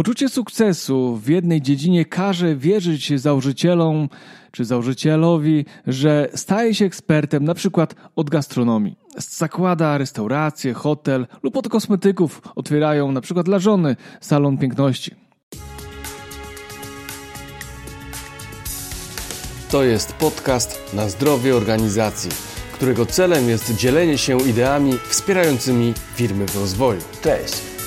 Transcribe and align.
Poczucie 0.00 0.28
sukcesu 0.28 1.16
w 1.16 1.28
jednej 1.28 1.62
dziedzinie 1.62 2.04
każe 2.04 2.56
wierzyć 2.56 3.20
założycielom 3.20 4.08
czy 4.50 4.64
założycielowi, 4.64 5.64
że 5.86 6.28
staje 6.34 6.74
się 6.74 6.84
ekspertem 6.84 7.44
na 7.44 7.54
przykład 7.54 7.94
od 8.16 8.30
gastronomii. 8.30 8.96
Zakłada 9.16 9.98
restaurację, 9.98 10.74
hotel 10.74 11.26
lub 11.42 11.56
od 11.56 11.68
kosmetyków 11.68 12.42
otwierają 12.56 13.12
na 13.12 13.20
przykład 13.20 13.46
dla 13.46 13.58
żony 13.58 13.96
salon 14.20 14.58
piękności. 14.58 15.14
To 19.70 19.82
jest 19.82 20.12
podcast 20.12 20.94
na 20.94 21.08
zdrowie 21.08 21.56
organizacji, 21.56 22.30
którego 22.72 23.06
celem 23.06 23.48
jest 23.48 23.76
dzielenie 23.76 24.18
się 24.18 24.40
ideami 24.40 24.92
wspierającymi 25.08 25.94
firmy 26.14 26.46
w 26.46 26.56
rozwoju. 26.56 27.00
Cześć! 27.22 27.69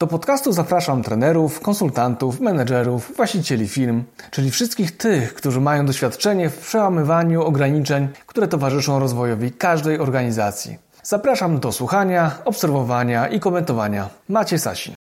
Do 0.00 0.06
podcastu 0.06 0.52
zapraszam 0.52 1.02
trenerów, 1.02 1.60
konsultantów, 1.60 2.40
menedżerów, 2.40 3.12
właścicieli 3.16 3.68
firm, 3.68 4.04
czyli 4.30 4.50
wszystkich 4.50 4.96
tych, 4.96 5.34
którzy 5.34 5.60
mają 5.60 5.86
doświadczenie 5.86 6.50
w 6.50 6.58
przełamywaniu 6.58 7.42
ograniczeń, 7.42 8.08
które 8.26 8.48
towarzyszą 8.48 8.98
rozwojowi 8.98 9.52
każdej 9.52 9.98
organizacji. 9.98 10.78
Zapraszam 11.02 11.60
do 11.60 11.72
słuchania, 11.72 12.38
obserwowania 12.44 13.28
i 13.28 13.40
komentowania. 13.40 14.08
Macie 14.28 14.58
Sasin. 14.58 14.94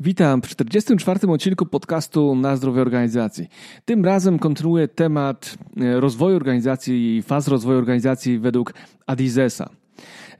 Witam 0.00 0.42
w 0.42 0.48
44. 0.48 1.28
odcinku 1.28 1.66
podcastu 1.66 2.34
Na 2.34 2.56
zdrowie 2.56 2.82
organizacji. 2.82 3.48
Tym 3.84 4.04
razem 4.04 4.38
kontynuuję 4.38 4.88
temat 4.88 5.54
e, 5.80 6.00
rozwoju 6.00 6.36
organizacji 6.36 7.16
i 7.16 7.22
faz 7.22 7.48
rozwoju 7.48 7.78
organizacji 7.78 8.38
według 8.38 8.74
Adizesa 9.06 9.83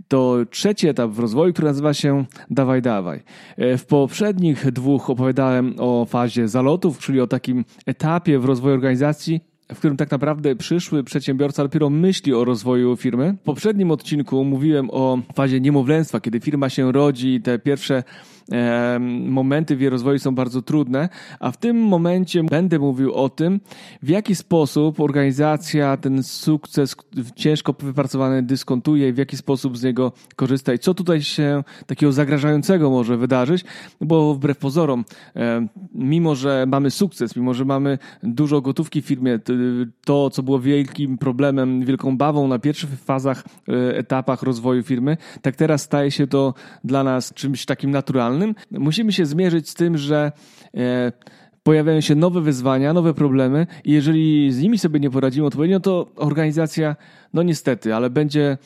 to 0.09 0.37
trzeci 0.51 0.89
etap 0.89 1.11
w 1.11 1.19
rozwoju, 1.19 1.53
który 1.53 1.69
nazywa 1.69 1.95
się 1.95 2.25
Dawaj 2.51 2.83
Dawaj. 2.83 3.23
E, 3.57 3.79
w 3.79 3.87
poprzednich 3.87 4.73
dwóch 4.73 5.11
opowiadałem 5.11 5.75
o 5.79 6.05
fazie 6.05 6.49
zalotów, 6.49 6.99
czyli 6.99 7.21
o 7.21 7.27
takim 7.27 7.65
etapie 7.87 8.39
w 8.39 8.45
rozwoju 8.45 8.75
organizacji, 8.75 9.41
w 9.73 9.79
którym 9.79 9.97
tak 9.97 10.11
naprawdę 10.11 10.57
przyszły 10.57 11.05
przedsiębiorca 11.05 11.63
dopiero 11.63 11.91
myśli 11.91 12.35
o 12.35 12.45
rozwoju 12.45 12.97
firmy. 12.97 13.37
W 13.41 13.45
poprzednim 13.45 13.91
odcinku 13.91 14.45
mówiłem 14.45 14.91
o 14.91 15.19
fazie 15.35 15.61
niemowlęctwa, 15.61 16.21
kiedy 16.21 16.41
firma 16.41 16.69
się 16.69 16.93
rodzi, 16.93 17.41
te 17.41 17.59
pierwsze 17.59 18.03
momenty 19.27 19.77
w 19.77 19.81
jej 19.81 19.91
rozwoju 19.91 20.19
są 20.19 20.35
bardzo 20.35 20.63
trudne, 20.63 21.09
a 21.41 21.51
w 21.51 21.57
tym 21.57 21.77
momencie 21.77 22.45
będę 22.45 22.79
mówił 22.79 23.15
o 23.15 23.29
tym, 23.29 23.61
w 24.03 24.09
jaki 24.09 24.35
sposób 24.35 25.01
organizacja 25.01 25.97
ten 25.97 26.23
sukces 26.23 26.97
ciężko 27.37 27.75
wypracowany 27.79 28.43
dyskontuje, 28.43 29.13
w 29.13 29.19
jaki 29.19 29.37
sposób 29.37 29.79
z 29.79 29.83
niego 29.83 30.13
korzysta 30.37 30.75
i 30.75 30.79
co 30.79 30.95
tutaj 30.95 31.23
się 31.23 31.65
takiego 31.87 32.13
zagrażającego 32.13 32.91
może 32.91 33.17
wydarzyć, 33.17 33.65
bo 34.01 34.35
wbrew 34.35 34.59
pozorom, 34.59 35.05
mimo 35.95 36.35
że 36.35 36.65
mamy 36.69 36.91
sukces, 36.91 37.37
mimo 37.37 37.55
że 37.55 37.65
mamy 37.65 37.99
dużo 38.23 38.61
gotówki 38.61 39.03
w 39.03 39.07
firmie, 39.07 39.39
to 40.05 40.31
co 40.31 40.43
było 40.43 40.61
wielkim 40.61 41.19
problemem, 41.19 41.85
wielką 41.85 42.17
bawą 42.17 42.49
na 42.49 42.59
pierwszych 42.59 42.91
fazach, 42.91 43.45
e, 43.69 43.97
etapach 43.97 44.43
rozwoju 44.43 44.83
firmy, 44.83 45.17
tak 45.43 45.57
teraz 45.57 45.83
staje 45.83 46.11
się 46.11 46.27
to 46.27 46.55
dla 46.85 47.05
nas 47.05 47.35
czymś 47.35 47.65
takim 47.65 47.91
naturalnym 47.91 48.34
musimy 48.71 49.13
się 49.13 49.27
zmierzyć 49.27 49.71
z 49.71 49.75
tym, 49.75 49.99
że 49.99 50.33
e, 50.77 51.13
pojawiają 51.65 52.01
się 52.01 52.15
nowe 52.15 52.41
wyzwania, 52.41 52.93
nowe 52.93 53.15
problemy 53.15 53.67
i 53.85 53.93
jeżeli 53.93 54.53
z 54.53 54.63
nimi 54.63 54.79
sobie 54.79 55.01
nie 55.01 55.11
poradzimy 55.11 55.47
odpowiednio, 55.47 55.81
to 55.81 56.07
organizacja, 56.17 56.97
no 57.35 57.43
niestety, 57.43 57.95
ale 57.95 58.11
będzie 58.11 58.59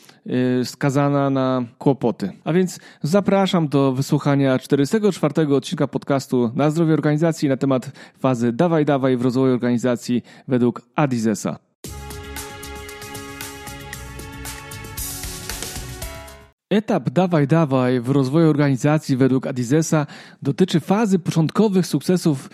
e, 0.61 0.65
skazana 0.65 1.31
na 1.31 1.65
kłopoty. 1.79 2.31
A 2.45 2.53
więc 2.53 2.81
zapraszam 3.03 3.69
do 3.69 3.93
wysłuchania 3.93 4.59
44 4.59 5.55
odcinka 5.55 5.87
podcastu 5.89 6.51
na 6.55 6.71
zdrowie 6.71 6.95
organizacji 6.95 7.49
na 7.49 7.57
temat 7.57 7.91
fazy 8.19 8.53
dawaj, 8.53 8.85
dawaj 8.85 9.17
w 9.17 9.23
rozwoju 9.23 9.55
organizacji 9.55 10.23
według 10.49 10.83
Adizesa. 10.95 11.68
Etap 16.71 17.11
dawaj 17.11 17.47
dawaj 17.47 18.01
w 18.01 18.09
rozwoju 18.09 18.51
organizacji 18.51 19.17
według 19.17 19.47
Adizesa 19.47 20.07
dotyczy 20.43 20.81
fazy 20.81 21.19
początkowych 21.19 21.87
sukcesów 21.87 22.51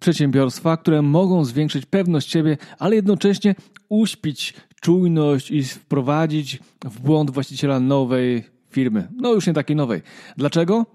przedsiębiorstwa, 0.00 0.76
które 0.76 1.02
mogą 1.02 1.44
zwiększyć 1.44 1.86
pewność 1.86 2.30
siebie, 2.30 2.56
ale 2.78 2.96
jednocześnie 2.96 3.54
uśpić 3.88 4.54
czujność 4.80 5.50
i 5.50 5.64
wprowadzić 5.64 6.58
w 6.84 7.00
błąd 7.00 7.30
właściciela 7.30 7.80
nowej 7.80 8.44
firmy. 8.70 9.08
No 9.16 9.34
już 9.34 9.46
nie 9.46 9.52
takiej 9.54 9.76
nowej. 9.76 10.02
Dlaczego? 10.36 10.86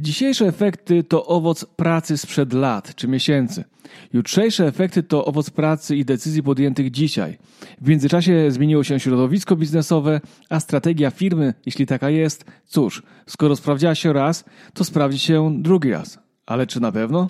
Dzisiejsze 0.00 0.46
efekty 0.46 1.04
to 1.04 1.26
owoc 1.26 1.64
pracy 1.64 2.18
sprzed 2.18 2.52
lat 2.52 2.94
czy 2.94 3.08
miesięcy. 3.08 3.64
Jutrzejsze 4.12 4.66
efekty 4.66 5.02
to 5.02 5.24
owoc 5.24 5.50
pracy 5.50 5.96
i 5.96 6.04
decyzji 6.04 6.42
podjętych 6.42 6.90
dzisiaj. 6.90 7.38
W 7.80 7.88
międzyczasie 7.88 8.50
zmieniło 8.50 8.84
się 8.84 9.00
środowisko 9.00 9.56
biznesowe, 9.56 10.20
a 10.50 10.60
strategia 10.60 11.10
firmy, 11.10 11.54
jeśli 11.66 11.86
taka 11.86 12.10
jest, 12.10 12.44
cóż, 12.66 13.02
skoro 13.26 13.56
sprawdziła 13.56 13.94
się 13.94 14.12
raz, 14.12 14.44
to 14.74 14.84
sprawdzi 14.84 15.18
się 15.18 15.62
drugi 15.62 15.90
raz. 15.90 16.18
Ale 16.46 16.66
czy 16.66 16.80
na 16.80 16.92
pewno? 16.92 17.28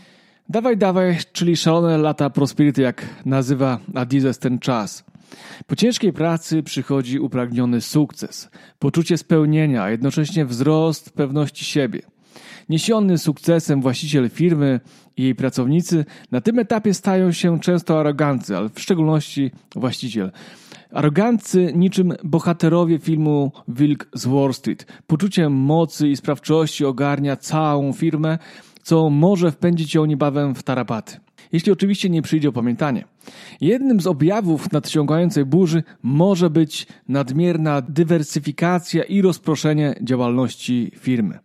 Dawaj, 0.49 0.77
dawaj, 0.77 1.19
czyli 1.33 1.57
szalone 1.57 1.99
lata 1.99 2.31
prosperity, 2.31 2.83
jak 2.83 3.07
nazywa 3.25 3.79
Adizes 3.95 4.39
ten 4.39 4.59
czas. 4.59 5.05
Po 5.67 5.77
ciężkiej 5.77 6.13
pracy 6.13 6.63
przychodzi 6.63 7.19
upragniony 7.19 7.81
sukces, 7.81 8.51
poczucie 8.79 9.19
spełnienia, 9.19 9.83
a 9.83 9.91
jednocześnie 9.91 10.45
wzrost 10.47 11.11
pewności 11.11 11.65
siebie. 11.65 12.18
Niesiony 12.69 13.19
sukcesem 13.19 13.83
właściciel 13.83 14.31
firmy 14.31 14.81
i 15.17 15.23
jej 15.23 15.35
pracownicy 15.35 16.05
na 16.31 16.41
tym 16.41 16.59
etapie 16.59 16.95
stają 16.95 17.33
się 17.33 17.61
często 17.61 18.01
arogancy, 18.01 18.57
ale 18.57 18.69
w 18.69 18.81
szczególności 18.81 19.51
właściciel. 19.75 20.33
Arogancy 20.93 21.73
niczym 21.75 22.15
bohaterowie 22.25 22.99
filmu 22.99 23.53
Wilk 23.69 24.09
z 24.15 24.27
Wall 24.27 24.55
Street. 24.55 24.87
Poczucie 25.07 25.49
mocy 25.49 26.09
i 26.09 26.17
sprawczości 26.17 26.85
ogarnia 26.85 27.37
całą 27.37 27.93
firmę, 27.93 28.39
co 28.83 29.11
może 29.11 29.53
wpędzić 29.53 29.95
ją 29.95 30.05
niebawem 30.05 30.55
w 30.55 30.63
tarapaty. 30.63 31.17
Jeśli 31.53 31.73
oczywiście 31.73 32.11
nie 32.11 32.23
przyjdzie 32.23 32.49
opamiętanie. 32.49 33.05
Jednym 33.61 34.01
z 34.01 34.07
objawów 34.07 34.73
nadciągającej 34.73 35.45
burzy 35.45 35.83
może 36.03 36.51
być 36.51 36.87
nadmierna 37.09 37.83
dywersyfikacja 37.83 39.05
i 39.05 39.23
rozproszenie 39.23 39.95
działalności 40.03 40.91
firmy. 40.97 41.39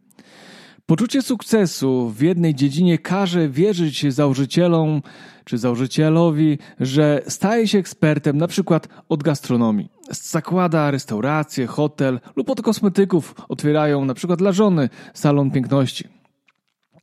Poczucie 0.85 1.21
sukcesu 1.21 2.09
w 2.09 2.21
jednej 2.21 2.55
dziedzinie 2.55 2.97
każe 2.97 3.49
wierzyć 3.49 4.13
założycielom 4.13 5.01
czy 5.45 5.57
założycielowi, 5.57 6.57
że 6.79 7.21
staje 7.27 7.67
się 7.67 7.77
ekspertem 7.77 8.37
na 8.37 8.47
przykład 8.47 8.87
od 9.09 9.23
gastronomii. 9.23 9.89
Zakłada 10.11 10.91
restaurację, 10.91 11.67
hotel 11.67 12.19
lub 12.35 12.49
od 12.49 12.61
kosmetyków 12.61 13.35
otwierają 13.49 14.05
na 14.05 14.13
przykład 14.13 14.39
dla 14.39 14.51
żony 14.51 14.89
salon 15.13 15.51
piękności. 15.51 16.07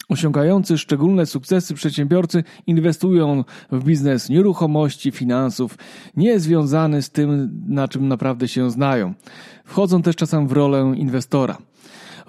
Osiągający 0.08 0.78
szczególne 0.78 1.26
sukcesy 1.26 1.74
przedsiębiorcy 1.74 2.44
inwestują 2.66 3.44
w 3.72 3.84
biznes 3.84 4.28
nieruchomości, 4.28 5.10
finansów, 5.10 5.78
nie 6.16 6.40
związany 6.40 7.02
z 7.02 7.10
tym, 7.10 7.60
na 7.69 7.88
czym 7.88 8.08
naprawdę 8.08 8.49
się 8.49 8.70
znają. 8.70 9.14
Wchodzą 9.64 10.02
też 10.02 10.16
czasem 10.16 10.49
w 10.49 10.52
rolę 10.52 10.94
inwestora. 10.96 11.69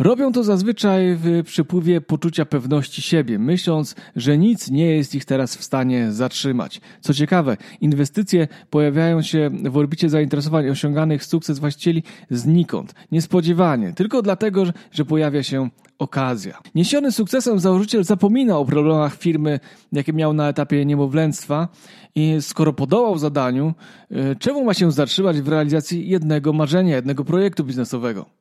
Robią 0.02 0.32
to 0.32 0.44
zazwyczaj 0.44 1.16
w 1.16 1.44
przypływie 1.46 2.02
poczucia 2.02 2.46
pewności 2.46 3.02
siebie, 3.02 3.40
myśląc, 3.40 3.96
że 4.16 4.38
nic 4.38 4.72
nie 4.72 4.86
jest 4.86 5.16
ich 5.16 5.26
teraz 5.26 5.56
w 5.56 5.64
stanie 5.64 6.12
zatrzymać. 6.12 6.82
Co 7.02 7.14
ciekawe, 7.14 7.58
inwestycje 7.82 8.48
pojawiają 8.70 9.22
się 9.22 9.50
w 9.70 9.78
orbicie 9.78 10.10
zainteresowań 10.10 10.70
osiąganych 10.70 11.26
sukces 11.26 11.60
właścicieli 11.60 12.04
znikąd, 12.30 12.94
niespodziewanie, 13.12 13.94
tylko 13.94 14.22
dlatego, 14.22 14.64
że 14.92 15.06
pojawia 15.06 15.44
się 15.44 15.70
okazja. 16.00 16.60
Niesiony 16.76 17.12
sukcesem 17.12 17.60
założyciel 17.60 18.04
zapomina 18.04 18.58
o 18.58 18.66
problemach 18.66 19.16
firmy, 19.16 19.60
jakie 19.92 20.14
miał 20.14 20.34
na 20.34 20.50
etapie 20.50 20.86
niemowlęctwa 20.86 21.68
i 22.16 22.38
skoro 22.40 22.74
podołał 22.74 23.18
zadaniu, 23.18 23.74
y, 24.12 24.36
czemu 24.40 24.64
ma 24.64 24.74
się 24.74 24.92
zatrzymać 24.92 25.42
w 25.42 25.48
realizacji 25.48 26.10
jednego 26.10 26.54
marzenia, 26.54 26.96
jednego 26.96 27.26
projektu 27.26 27.64
biznesowego? 27.64 28.41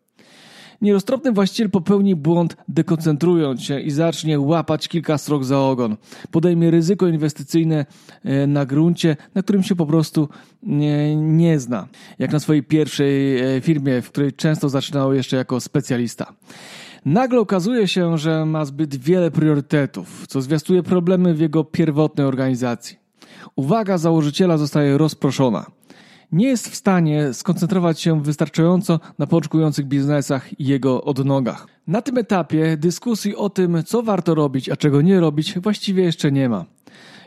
Nieroztropny 0.83 1.33
właściciel 1.33 1.71
popełni 1.71 2.17
błąd 2.17 2.57
dekoncentrując 2.69 3.63
się 3.63 3.81
i 3.81 3.91
zacznie 3.91 4.41
łapać 4.41 4.89
kilka 4.89 5.19
strok 5.19 5.45
za 5.45 5.61
ogon. 5.61 5.97
Podejmie 6.31 6.71
ryzyko 6.71 7.09
inwestycyjne 7.09 7.87
e, 8.25 8.47
na 8.47 8.67
gruncie, 8.67 9.17
na 9.35 9.43
którym 9.43 9.63
się 9.63 9.77
po 9.77 9.87
prostu 9.87 10.29
nie, 10.63 11.17
nie 11.17 11.61
zna. 11.61 11.89
Jak 12.19 12.33
na 12.33 12.41
swojej 12.41 12.63
pierwszej 12.63 13.39
e, 13.57 13.61
firmie, 13.61 14.03
w 14.03 14.11
której 14.11 14.33
często 14.33 14.69
zaczynał 14.69 15.15
jeszcze 15.15 15.37
jako 15.37 15.61
specjalista. 15.61 16.33
Nagle 17.05 17.41
okazuje 17.41 17.89
się, 17.89 18.19
że 18.19 18.47
ma 18.47 18.65
zbyt 18.65 18.97
wiele 18.97 19.31
priorytetów, 19.31 20.27
co 20.27 20.43
zwiastuje 20.43 20.83
problemy 20.83 21.35
w 21.35 21.41
jego 21.41 21.65
pierwotnej 21.65 22.27
organizacji. 22.27 22.97
Uwaga 23.57 23.99
założyciela 23.99 24.59
zostaje 24.59 24.99
rozproszona. 24.99 25.80
Nie 26.33 26.49
jest 26.49 26.69
w 26.69 26.75
stanie 26.75 27.35
skoncentrować 27.35 28.01
się 28.01 28.23
wystarczająco 28.23 29.01
na 29.19 29.27
początkujących 29.27 29.87
biznesach 29.87 30.61
i 30.61 30.65
jego 30.65 31.05
odnogach. 31.05 31.67
Na 31.87 32.03
tym 32.03 32.19
etapie 32.19 32.77
dyskusji 32.77 33.37
o 33.37 33.51
tym, 33.51 33.83
co 33.85 34.03
warto 34.03 34.35
robić, 34.35 34.69
a 34.69 34.77
czego 34.77 35.03
nie 35.03 35.21
robić, 35.21 35.59
właściwie 35.59 36.03
jeszcze 36.03 36.33
nie 36.33 36.49
ma. 36.49 36.65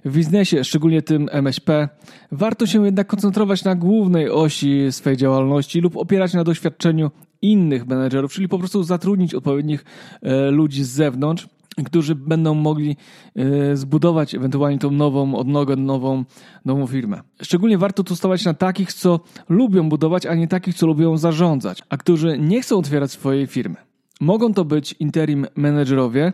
W 0.06 0.16
biznesie, 0.16 0.64
szczególnie 0.64 1.02
tym 1.02 1.30
MŚP, 1.32 1.90
warto 2.32 2.66
się 2.66 2.86
jednak 2.86 3.08
koncentrować 3.08 3.64
na 3.64 3.76
głównej 3.76 4.30
osi 4.30 4.92
swej 4.92 5.18
działalności 5.18 5.82
lub 5.82 5.98
opierać 5.98 6.34
na 6.34 6.44
doświadczeniu 6.44 7.12
innych 7.42 7.88
menedżerów, 7.88 8.34
czyli 8.34 8.48
po 8.48 8.60
prostu 8.60 8.84
zatrudnić 8.84 9.34
odpowiednich 9.34 9.86
e, 10.22 10.52
ludzi 10.52 10.84
z 10.84 10.90
zewnątrz, 10.90 11.48
którzy 11.86 12.16
będą 12.16 12.54
mogli 12.54 12.98
e, 13.36 13.76
zbudować 13.76 14.36
ewentualnie 14.36 14.80
tą 14.80 14.92
nową 14.92 15.36
odnogę, 15.36 15.76
nową, 15.76 16.24
nową 16.66 16.88
firmę. 16.88 17.22
Szczególnie 17.42 17.78
warto 17.78 18.04
tu 18.04 18.16
stawać 18.16 18.46
na 18.46 18.54
takich, 18.54 18.94
co 18.94 19.20
lubią 19.50 19.90
budować, 19.90 20.26
a 20.26 20.36
nie 20.36 20.48
takich, 20.48 20.76
co 20.76 20.88
lubią 20.88 21.18
zarządzać, 21.18 21.84
a 21.90 21.98
którzy 21.98 22.38
nie 22.40 22.62
chcą 22.62 22.78
otwierać 22.78 23.12
swojej 23.12 23.48
firmy. 23.48 23.76
Mogą 24.22 24.54
to 24.54 24.66
być 24.66 24.96
interim 25.00 25.48
menedżerowie, 25.56 26.34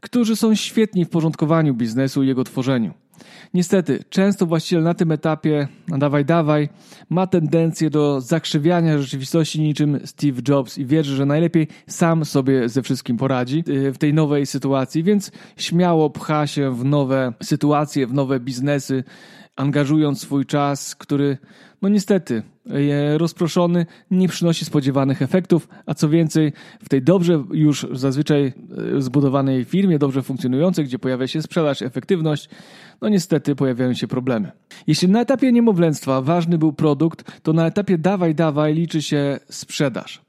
którzy 0.00 0.36
są 0.36 0.54
świetni 0.54 1.04
w 1.04 1.08
porządkowaniu 1.08 1.74
biznesu 1.74 2.22
i 2.22 2.26
jego 2.26 2.44
tworzeniu. 2.44 2.92
Niestety, 3.54 4.04
często 4.10 4.46
właściciel 4.46 4.82
na 4.82 4.94
tym 4.94 5.12
etapie, 5.12 5.68
no 5.88 5.98
dawaj, 5.98 6.24
dawaj, 6.24 6.68
ma 7.10 7.26
tendencję 7.26 7.90
do 7.90 8.20
zakrzywiania 8.20 8.98
rzeczywistości 8.98 9.60
niczym 9.60 10.00
Steve 10.04 10.42
Jobs 10.48 10.78
i 10.78 10.86
wierzy, 10.86 11.16
że 11.16 11.26
najlepiej 11.26 11.68
sam 11.86 12.24
sobie 12.24 12.68
ze 12.68 12.82
wszystkim 12.82 13.16
poradzi 13.16 13.64
y, 13.68 13.92
w 13.92 13.98
tej 13.98 14.14
nowej 14.14 14.46
sytuacji, 14.46 15.02
więc 15.02 15.30
śmiało 15.56 16.10
pcha 16.10 16.46
się 16.46 16.74
w 16.74 16.84
nowe 16.84 17.32
sytuacje, 17.42 18.06
w 18.06 18.12
nowe 18.12 18.40
biznesy, 18.40 19.04
angażując 19.60 20.20
swój 20.20 20.46
czas, 20.46 20.94
który, 20.96 21.38
no 21.82 21.88
niestety, 21.88 22.42
rozproszony, 23.16 23.86
nie 24.10 24.28
przynosi 24.28 24.64
spodziewanych 24.64 25.22
efektów, 25.22 25.68
a 25.86 25.94
co 25.94 26.08
więcej, 26.08 26.52
w 26.82 26.88
tej 26.88 27.02
dobrze 27.02 27.44
już 27.52 27.86
zazwyczaj 27.92 28.52
e, 28.96 29.02
zbudowanej 29.02 29.64
firmie, 29.64 29.98
dobrze 29.98 30.22
funkcjonującej, 30.22 30.84
gdzie 30.84 30.98
pojawia 30.98 31.26
się 31.26 31.42
sprzedaż, 31.42 31.82
efektywność, 31.82 32.48
no 33.00 33.08
niestety 33.08 33.56
pojawiają 33.56 33.94
się 33.94 34.08
problemy. 34.08 34.52
Jeśli 34.86 35.08
na 35.08 35.20
etapie 35.20 35.52
niemowlęctwa 35.52 36.22
ważny 36.22 36.58
był 36.58 36.72
produkt, 36.72 37.42
to 37.42 37.52
na 37.52 37.66
etapie 37.66 37.98
dawaj, 37.98 38.34
dawaj 38.34 38.74
liczy 38.74 39.02
się 39.02 39.38
sprzedaż. 39.50 40.22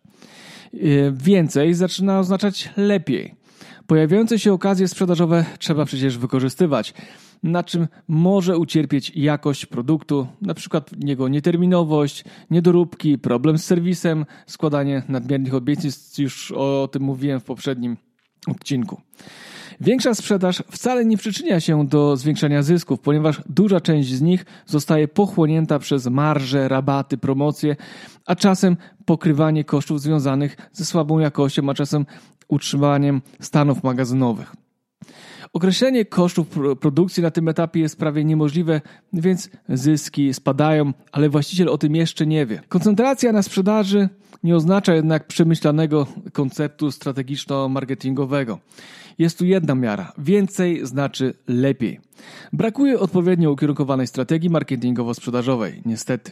E, 0.73 0.77
więcej 1.11 1.73
zaczyna 1.73 2.19
oznaczać 2.19 2.69
lepiej. 2.77 3.35
Pojawiające 3.87 4.39
się 4.39 4.53
okazje 4.53 4.87
sprzedażowe 4.87 5.45
trzeba 5.59 5.85
przecież 5.85 6.17
wykorzystywać 6.17 6.93
na 7.43 7.63
czym 7.63 7.87
może 8.07 8.57
ucierpieć 8.57 9.11
jakość 9.15 9.65
produktu, 9.65 10.27
przykład 10.53 10.89
jego 11.05 11.27
nieterminowość, 11.27 12.23
niedoróbki, 12.49 13.17
problem 13.17 13.57
z 13.57 13.65
serwisem, 13.65 14.25
składanie 14.45 15.03
nadmiernych 15.09 15.53
obietnic, 15.53 16.17
już 16.17 16.51
o 16.51 16.89
tym 16.91 17.03
mówiłem 17.03 17.39
w 17.39 17.43
poprzednim 17.43 17.97
odcinku. 18.47 19.01
Większa 19.81 20.13
sprzedaż 20.13 20.63
wcale 20.71 21.05
nie 21.05 21.17
przyczynia 21.17 21.59
się 21.59 21.87
do 21.87 22.17
zwiększania 22.17 22.63
zysków, 22.63 22.99
ponieważ 22.99 23.41
duża 23.49 23.81
część 23.81 24.13
z 24.13 24.21
nich 24.21 24.45
zostaje 24.65 25.07
pochłonięta 25.07 25.79
przez 25.79 26.07
marże, 26.07 26.67
rabaty, 26.67 27.17
promocje, 27.17 27.75
a 28.25 28.35
czasem 28.35 28.77
pokrywanie 29.05 29.63
kosztów 29.63 30.01
związanych 30.01 30.57
ze 30.71 30.85
słabą 30.85 31.19
jakością, 31.19 31.69
a 31.69 31.73
czasem 31.73 32.05
utrzymaniem 32.47 33.21
stanów 33.39 33.83
magazynowych. 33.83 34.55
Określenie 35.53 36.05
kosztów 36.05 36.47
produkcji 36.79 37.23
na 37.23 37.31
tym 37.31 37.47
etapie 37.47 37.79
jest 37.79 37.97
prawie 37.97 38.25
niemożliwe, 38.25 38.81
więc 39.13 39.49
zyski 39.69 40.33
spadają, 40.33 40.93
ale 41.11 41.29
właściciel 41.29 41.69
o 41.69 41.77
tym 41.77 41.95
jeszcze 41.95 42.25
nie 42.25 42.45
wie. 42.45 42.61
Koncentracja 42.69 43.31
na 43.31 43.43
sprzedaży 43.43 44.09
nie 44.43 44.55
oznacza 44.55 44.95
jednak 44.95 45.27
przemyślanego 45.27 46.07
konceptu 46.33 46.91
strategiczno-marketingowego. 46.91 48.57
Jest 49.17 49.37
tu 49.37 49.45
jedna 49.45 49.75
miara. 49.75 50.13
Więcej 50.17 50.85
znaczy 50.85 51.33
lepiej. 51.47 51.99
Brakuje 52.53 52.99
odpowiednio 52.99 53.51
ukierunkowanej 53.51 54.07
strategii 54.07 54.49
marketingowo-sprzedażowej, 54.49 55.81
niestety 55.85 56.31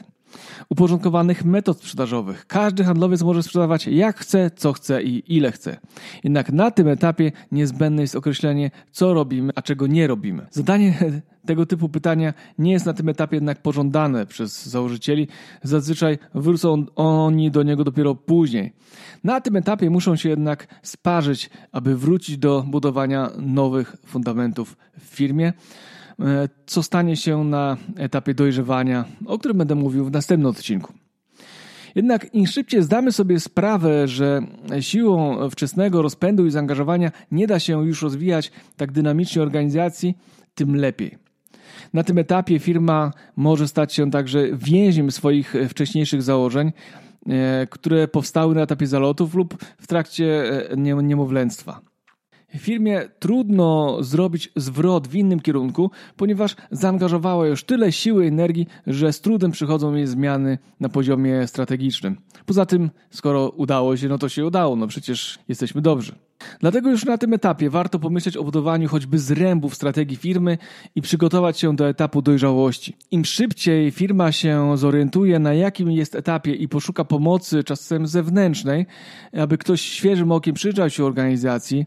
uporządkowanych 0.70 1.46
metod 1.46 1.78
sprzedażowych. 1.78 2.46
Każdy 2.48 2.84
handlowiec 2.84 3.22
może 3.22 3.44
sprzedawać 3.44 3.88
jak 3.88 4.20
chce, 4.20 4.52
co 4.56 4.74
chce 4.74 5.04
i 5.04 5.38
ile 5.38 5.52
chce. 5.52 5.78
Jednak 6.24 6.52
na 6.52 6.72
tym 6.72 6.88
etapie 6.88 7.32
niezbędne 7.52 8.02
jest 8.02 8.16
określenie, 8.16 8.72
co 8.92 9.14
robimy, 9.14 9.54
a 9.56 9.62
czego 9.62 9.88
nie 9.88 10.08
robimy. 10.08 10.48
Zadanie 10.52 10.98
tego 11.50 11.66
typu 11.66 11.90
pytania 11.90 12.34
nie 12.60 12.72
jest 12.72 12.86
na 12.86 12.94
tym 12.94 13.10
etapie 13.10 13.36
jednak 13.36 13.62
pożądane 13.62 14.26
przez 14.26 14.66
założycieli. 14.66 15.28
Zazwyczaj 15.64 16.18
wrócą 16.34 16.86
oni 16.96 17.52
do 17.52 17.64
niego 17.64 17.84
dopiero 17.84 18.16
później. 18.16 18.74
Na 19.24 19.42
tym 19.42 19.56
etapie 19.56 19.90
muszą 19.90 20.16
się 20.16 20.30
jednak 20.30 20.68
sparzyć, 20.82 21.50
aby 21.72 21.98
wrócić 21.98 22.38
do 22.38 22.66
budowania 22.68 23.30
nowych 23.38 23.96
fundamentów 24.06 24.78
w 25.00 25.04
firmie. 25.04 25.54
E, 26.20 26.50
co 26.66 26.84
stanie 26.84 27.18
się 27.18 27.44
na 27.44 27.78
etapie 27.98 28.34
dojrzewania, 28.34 29.06
o 29.26 29.40
którym 29.40 29.58
będę 29.58 29.76
mówił 29.76 30.06
w 30.06 30.12
następnym 30.12 30.50
odcinku. 30.50 30.94
Jednak 31.96 32.36
im 32.36 32.48
szybciej 32.48 32.84
zdamy 32.84 33.12
sobie 33.12 33.40
sprawę, 33.40 34.08
że 34.08 34.42
siłą 34.80 35.50
wczesnego 35.50 36.02
rozpędu 36.02 36.46
i 36.46 36.52
zaangażowania 36.52 37.12
nie 37.32 37.48
da 37.48 37.60
się 37.60 37.86
już 37.86 38.02
rozwijać 38.02 38.52
tak 38.78 38.92
dynamicznie 38.92 39.42
organizacji, 39.42 40.18
tym 40.56 40.76
lepiej. 40.76 41.18
Na 41.94 42.04
tym 42.04 42.18
etapie 42.18 42.60
firma 42.60 43.12
może 43.36 43.68
stać 43.68 43.94
się 43.94 44.12
także 44.12 44.48
więźniem 44.54 45.12
swoich 45.12 45.54
wcześniejszych 45.70 46.24
założeń, 46.24 46.72
e, 47.30 47.68
które 47.70 48.08
powstały 48.08 48.56
na 48.56 48.62
etapie 48.62 48.88
zalotów 48.88 49.36
lub 49.36 49.58
w 49.78 49.88
trakcie 49.88 50.44
e, 50.72 50.78
niemowlęctwa. 51.04 51.89
Firmie 52.58 53.10
trudno 53.20 53.98
zrobić 54.04 54.52
zwrot 54.56 55.08
w 55.08 55.16
innym 55.16 55.40
kierunku, 55.40 55.92
ponieważ 56.18 56.56
zaangażowała 56.72 57.48
już 57.48 57.64
tyle 57.64 57.92
siły 57.92 58.26
i 58.26 58.28
energii, 58.28 58.68
że 58.88 59.14
z 59.14 59.22
trudem 59.22 59.52
przychodzą 59.52 59.96
jej 59.96 60.08
zmiany 60.08 60.58
na 60.80 60.90
poziomie 60.90 61.48
strategicznym. 61.48 62.18
Poza 62.46 62.66
tym, 62.66 62.90
skoro 63.10 63.50
udało 63.50 63.98
się, 63.98 64.08
no 64.08 64.18
to 64.18 64.30
się 64.30 64.46
udało, 64.46 64.76
no 64.76 64.88
przecież 64.88 65.40
jesteśmy 65.48 65.82
dobrzy. 65.82 66.29
Dlatego 66.60 66.90
już 66.90 67.06
na 67.06 67.18
tym 67.18 67.34
etapie 67.34 67.70
warto 67.70 68.00
pomyśleć 68.00 68.38
o 68.38 68.44
budowaniu 68.44 68.90
choćby 68.90 69.20
zrębów 69.20 69.76
strategii 69.76 70.18
firmy 70.18 70.58
i 70.96 71.02
przygotować 71.02 71.60
się 71.60 71.76
do 71.76 71.90
etapu 71.90 72.22
dojrzałości. 72.22 72.98
Im 73.12 73.26
szybciej 73.26 73.92
firma 73.92 74.32
się 74.32 74.78
zorientuje, 74.78 75.40
na 75.40 75.54
jakim 75.54 75.92
jest 75.92 76.16
etapie 76.16 76.54
i 76.54 76.68
poszuka 76.68 77.06
pomocy, 77.06 77.64
czasem 77.64 78.08
zewnętrznej, 78.08 78.86
aby 79.34 79.58
ktoś 79.58 79.82
świeżym 79.82 80.32
okiem 80.32 80.54
przyjrzał 80.54 80.90
się 80.90 81.06
organizacji, 81.06 81.86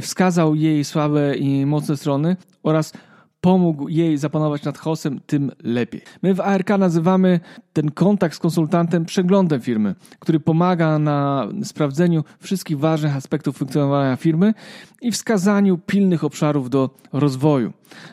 wskazał 0.00 0.54
jej 0.54 0.84
słabe 0.84 1.36
i 1.36 1.66
mocne 1.66 1.96
strony 1.96 2.36
oraz 2.62 2.92
pomógł 3.40 3.88
jej 3.88 4.18
zapanować 4.18 4.64
nad 4.64 4.78
chaosem, 4.78 5.20
tym 5.26 5.52
lepiej. 5.62 6.02
My 6.22 6.34
w 6.34 6.40
ARK 6.40 6.68
nazywamy 6.78 7.40
ten 7.72 7.90
kontakt 7.90 8.34
z 8.34 8.38
konsultantem 8.38 9.04
przeglądem 9.04 9.60
firmy, 9.60 9.94
który 10.18 10.40
pomaga 10.40 10.98
na 10.98 11.48
sprawdzeniu 11.62 12.24
wszystkich 12.40 12.78
ważnych 12.78 13.16
aspektów 13.16 13.56
funkcjonowania 13.56 14.16
firmy 14.16 14.54
i 15.02 15.12
wskazaniu 15.12 15.78
pilnych 15.78 16.24
obszarów 16.24 16.70
do 16.70 16.90
rozwoju. 17.12 17.72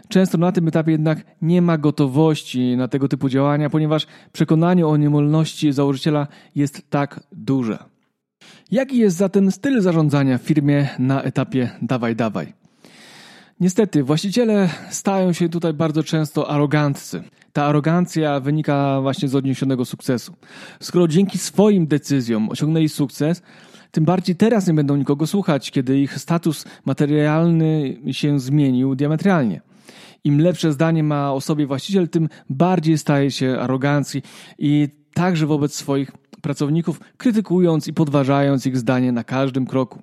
Często 0.10 0.38
na 0.38 0.52
tym 0.52 0.68
etapie 0.68 0.92
jednak 0.92 1.26
nie 1.42 1.62
ma 1.62 1.78
gotowości 1.78 2.78
na 2.78 2.88
tego 2.88 3.08
typu 3.08 3.30
działania, 3.30 3.70
ponieważ 3.70 4.08
przekonanie 4.32 4.88
o 4.88 4.98
niemolności 4.98 5.74
założyciela 5.74 6.28
jest 6.56 6.90
tak 6.90 7.20
duże. 7.32 7.78
Jaki 8.72 8.98
jest 8.98 9.18
zatem 9.18 9.52
styl 9.52 9.82
zarządzania 9.82 10.38
w 10.38 10.42
firmie 10.42 10.90
na 11.00 11.22
etapie 11.22 11.70
dawaj 11.82 12.16
dawaj? 12.16 12.65
Niestety, 13.60 14.04
właściciele 14.04 14.70
stają 14.90 15.34
się 15.34 15.50
tutaj 15.50 15.74
bardzo 15.74 16.04
często 16.04 16.50
aroganccy. 16.50 17.24
Ta 17.54 17.66
arogancja 17.66 18.40
wynika 18.40 19.02
właśnie 19.02 19.28
z 19.28 19.36
odniesionego 19.36 19.86
sukcesu. 19.86 20.34
Skoro 20.80 21.08
dzięki 21.08 21.38
swoim 21.38 21.88
decyzjom 21.88 22.50
osiągnęli 22.50 22.90
sukces, 22.90 23.42
tym 23.92 24.06
bardziej 24.06 24.36
teraz 24.36 24.68
nie 24.68 24.74
będą 24.74 24.96
nikogo 24.96 25.28
słuchać, 25.28 25.72
kiedy 25.72 26.00
ich 26.00 26.20
status 26.20 26.66
materialny 26.86 27.98
się 28.12 28.40
zmienił 28.40 28.96
diametralnie. 28.96 29.62
Im 30.24 30.42
lepsze 30.42 30.72
zdanie 30.74 31.04
ma 31.04 31.34
o 31.34 31.42
sobie 31.42 31.68
właściciel, 31.68 32.10
tym 32.10 32.30
bardziej 32.50 32.98
staje 32.98 33.32
się 33.32 33.58
arogancji 33.60 34.22
i 34.60 34.90
także 35.14 35.48
wobec 35.48 35.76
swoich 35.76 36.12
pracowników, 36.42 37.00
krytykując 37.18 37.88
i 37.88 37.94
podważając 37.94 38.66
ich 38.66 38.78
zdanie 38.78 39.12
na 39.12 39.24
każdym 39.24 39.66
kroku. 39.66 40.02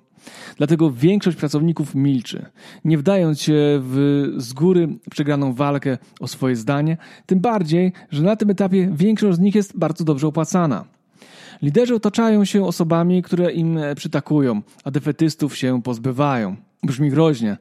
Dlatego 0.57 0.91
większość 0.91 1.37
pracowników 1.37 1.95
milczy, 1.95 2.45
nie 2.85 2.97
wdając 2.97 3.41
się 3.41 3.53
w 3.81 4.25
z 4.37 4.53
góry 4.53 4.87
przegraną 5.11 5.53
walkę 5.53 5.97
o 6.19 6.27
swoje 6.27 6.55
zdanie, 6.55 6.97
tym 7.25 7.39
bardziej, 7.39 7.93
że 8.11 8.23
na 8.23 8.35
tym 8.35 8.49
etapie 8.49 8.89
większość 8.93 9.37
z 9.37 9.39
nich 9.39 9.55
jest 9.55 9.77
bardzo 9.77 10.03
dobrze 10.03 10.27
opłacana. 10.27 10.85
Liderzy 11.61 11.95
otaczają 11.95 12.45
się 12.45 12.65
osobami, 12.65 13.21
które 13.21 13.51
im 13.51 13.79
przytakują, 13.95 14.61
a 14.83 14.91
defetystów 14.91 15.57
się 15.57 15.81
pozbywają. 15.81 16.55
Brzmi 16.83 17.09
groźnie. 17.09 17.57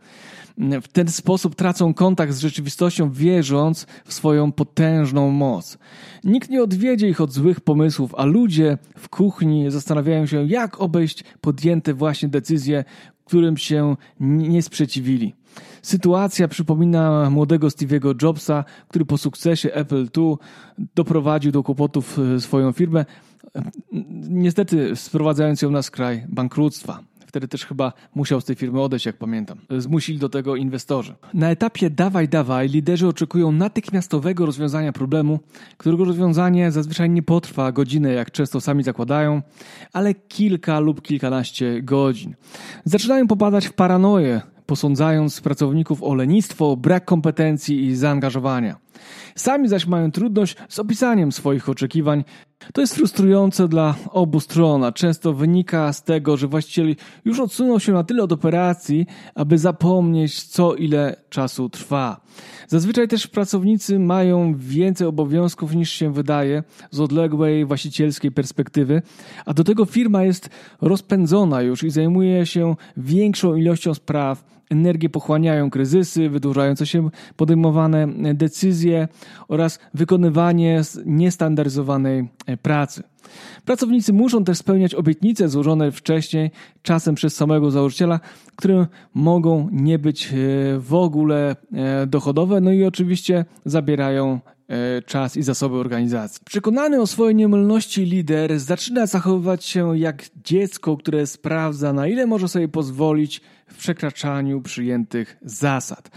W 0.58 0.88
ten 0.88 1.08
sposób 1.08 1.54
tracą 1.54 1.94
kontakt 1.94 2.32
z 2.32 2.40
rzeczywistością, 2.40 3.10
wierząc 3.10 3.86
w 4.04 4.12
swoją 4.12 4.52
potężną 4.52 5.30
moc. 5.30 5.78
Nikt 6.24 6.50
nie 6.50 6.62
odwiedzie 6.62 7.08
ich 7.08 7.20
od 7.20 7.32
złych 7.32 7.60
pomysłów, 7.60 8.14
a 8.14 8.24
ludzie 8.24 8.78
w 8.98 9.08
kuchni 9.08 9.70
zastanawiają 9.70 10.26
się, 10.26 10.46
jak 10.46 10.80
obejść 10.80 11.24
podjęte 11.40 11.94
właśnie 11.94 12.28
decyzje, 12.28 12.84
którym 13.24 13.56
się 13.56 13.96
nie 14.20 14.62
sprzeciwili. 14.62 15.34
Sytuacja 15.82 16.48
przypomina 16.48 17.30
młodego 17.30 17.68
Steve'ego 17.68 18.22
Jobsa, 18.22 18.64
który 18.88 19.04
po 19.04 19.18
sukcesie 19.18 19.72
Apple 19.72 20.08
II 20.16 20.34
doprowadził 20.94 21.52
do 21.52 21.62
kłopotów 21.62 22.18
e, 22.18 22.40
swoją 22.40 22.72
firmę, 22.72 23.04
niestety 24.28 24.96
sprowadzając 24.96 25.62
ją 25.62 25.70
na 25.70 25.82
skraj 25.82 26.24
bankructwa. 26.28 27.11
Wtedy 27.32 27.48
też 27.48 27.66
chyba 27.66 27.92
musiał 28.14 28.40
z 28.40 28.44
tej 28.44 28.56
firmy 28.56 28.80
odejść, 28.80 29.06
jak 29.06 29.16
pamiętam. 29.16 29.58
Zmusili 29.78 30.18
do 30.18 30.28
tego 30.28 30.56
inwestorzy. 30.56 31.14
Na 31.34 31.50
etapie 31.50 31.90
dawaj, 31.90 32.28
dawaj 32.28 32.68
liderzy 32.68 33.08
oczekują 33.08 33.52
natychmiastowego 33.52 34.46
rozwiązania 34.46 34.92
problemu, 34.92 35.40
którego 35.76 36.04
rozwiązanie 36.04 36.72
zazwyczaj 36.72 37.10
nie 37.10 37.22
potrwa 37.22 37.72
godzinę, 37.72 38.12
jak 38.12 38.30
często 38.30 38.60
sami 38.60 38.82
zakładają, 38.82 39.42
ale 39.92 40.14
kilka 40.14 40.80
lub 40.80 41.02
kilkanaście 41.02 41.82
godzin. 41.82 42.34
Zaczynają 42.84 43.26
popadać 43.26 43.66
w 43.66 43.72
paranoję, 43.72 44.40
posądzając 44.66 45.40
pracowników 45.40 46.02
o 46.02 46.14
lenistwo, 46.14 46.76
brak 46.76 47.04
kompetencji 47.04 47.84
i 47.84 47.96
zaangażowania. 47.96 48.81
Sami 49.34 49.68
zaś 49.68 49.86
mają 49.86 50.10
trudność 50.10 50.56
z 50.68 50.78
opisaniem 50.78 51.32
swoich 51.32 51.68
oczekiwań. 51.68 52.24
To 52.72 52.80
jest 52.80 52.94
frustrujące 52.94 53.68
dla 53.68 53.94
obu 54.10 54.40
stron, 54.40 54.84
a 54.84 54.92
często 54.92 55.32
wynika 55.32 55.92
z 55.92 56.02
tego, 56.04 56.36
że 56.36 56.48
właściciel 56.48 56.96
już 57.24 57.40
odsunął 57.40 57.80
się 57.80 57.92
na 57.92 58.04
tyle 58.04 58.22
od 58.22 58.32
operacji, 58.32 59.06
aby 59.34 59.58
zapomnieć, 59.58 60.42
co 60.42 60.74
ile 60.74 61.16
czasu 61.28 61.68
trwa. 61.68 62.20
Zazwyczaj 62.68 63.08
też 63.08 63.26
pracownicy 63.26 63.98
mają 63.98 64.54
więcej 64.56 65.06
obowiązków 65.06 65.74
niż 65.74 65.90
się 65.90 66.12
wydaje 66.12 66.62
z 66.90 67.00
odległej 67.00 67.64
właścicielskiej 67.64 68.32
perspektywy, 68.32 69.02
a 69.46 69.54
do 69.54 69.64
tego 69.64 69.84
firma 69.84 70.24
jest 70.24 70.50
rozpędzona 70.80 71.62
już 71.62 71.82
i 71.82 71.90
zajmuje 71.90 72.46
się 72.46 72.76
większą 72.96 73.54
ilością 73.54 73.94
spraw. 73.94 74.44
Energię 74.72 75.08
pochłaniają 75.08 75.70
kryzysy, 75.70 76.28
wydłużające 76.28 76.86
się 76.86 77.10
podejmowane 77.36 78.08
decyzje 78.34 79.08
oraz 79.48 79.78
wykonywanie 79.94 80.82
niestandaryzowanej 81.06 82.28
pracy. 82.62 83.02
Pracownicy 83.64 84.12
muszą 84.12 84.44
też 84.44 84.58
spełniać 84.58 84.94
obietnice 84.94 85.48
złożone 85.48 85.92
wcześniej, 85.92 86.50
czasem 86.82 87.14
przez 87.14 87.34
samego 87.36 87.70
założyciela, 87.70 88.20
które 88.56 88.86
mogą 89.14 89.68
nie 89.72 89.98
być 89.98 90.26
e, 90.26 90.34
w 90.78 90.94
ogóle 90.94 91.56
e, 91.72 92.06
dochodowe, 92.06 92.60
no 92.60 92.72
i 92.72 92.84
oczywiście 92.84 93.44
zabierają 93.64 94.40
e, 94.68 95.02
czas 95.02 95.36
i 95.36 95.42
zasoby 95.42 95.76
organizacji. 95.76 96.40
Przekonany 96.44 97.00
o 97.00 97.06
swojej 97.06 97.34
nieomylności 97.34 98.04
lider 98.04 98.60
zaczyna 98.60 99.06
zachowywać 99.06 99.64
się 99.64 99.98
jak 99.98 100.24
dziecko, 100.44 100.96
które 100.96 101.26
sprawdza, 101.26 101.92
na 101.92 102.06
ile 102.06 102.26
może 102.26 102.48
sobie 102.48 102.68
pozwolić 102.68 103.40
w 103.72 103.78
przekraczaniu 103.78 104.60
przyjętych 104.60 105.36
zasad. 105.42 106.10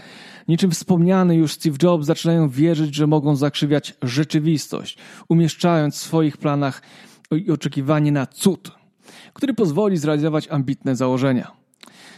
Niczym 0.48 0.70
wspomniany 0.70 1.36
już 1.36 1.52
Steve 1.52 1.76
Jobs 1.82 2.06
zaczynają 2.06 2.48
wierzyć, 2.48 2.94
że 2.94 3.06
mogą 3.06 3.36
zakrzywiać 3.36 3.94
rzeczywistość, 4.02 4.98
umieszczając 5.28 5.96
w 5.96 6.02
swoich 6.02 6.36
planach 6.36 6.82
oczekiwanie 7.52 8.12
na 8.12 8.26
cud, 8.26 8.72
który 9.32 9.54
pozwoli 9.54 9.96
zrealizować 9.96 10.48
ambitne 10.48 10.96
założenia. 10.96 11.52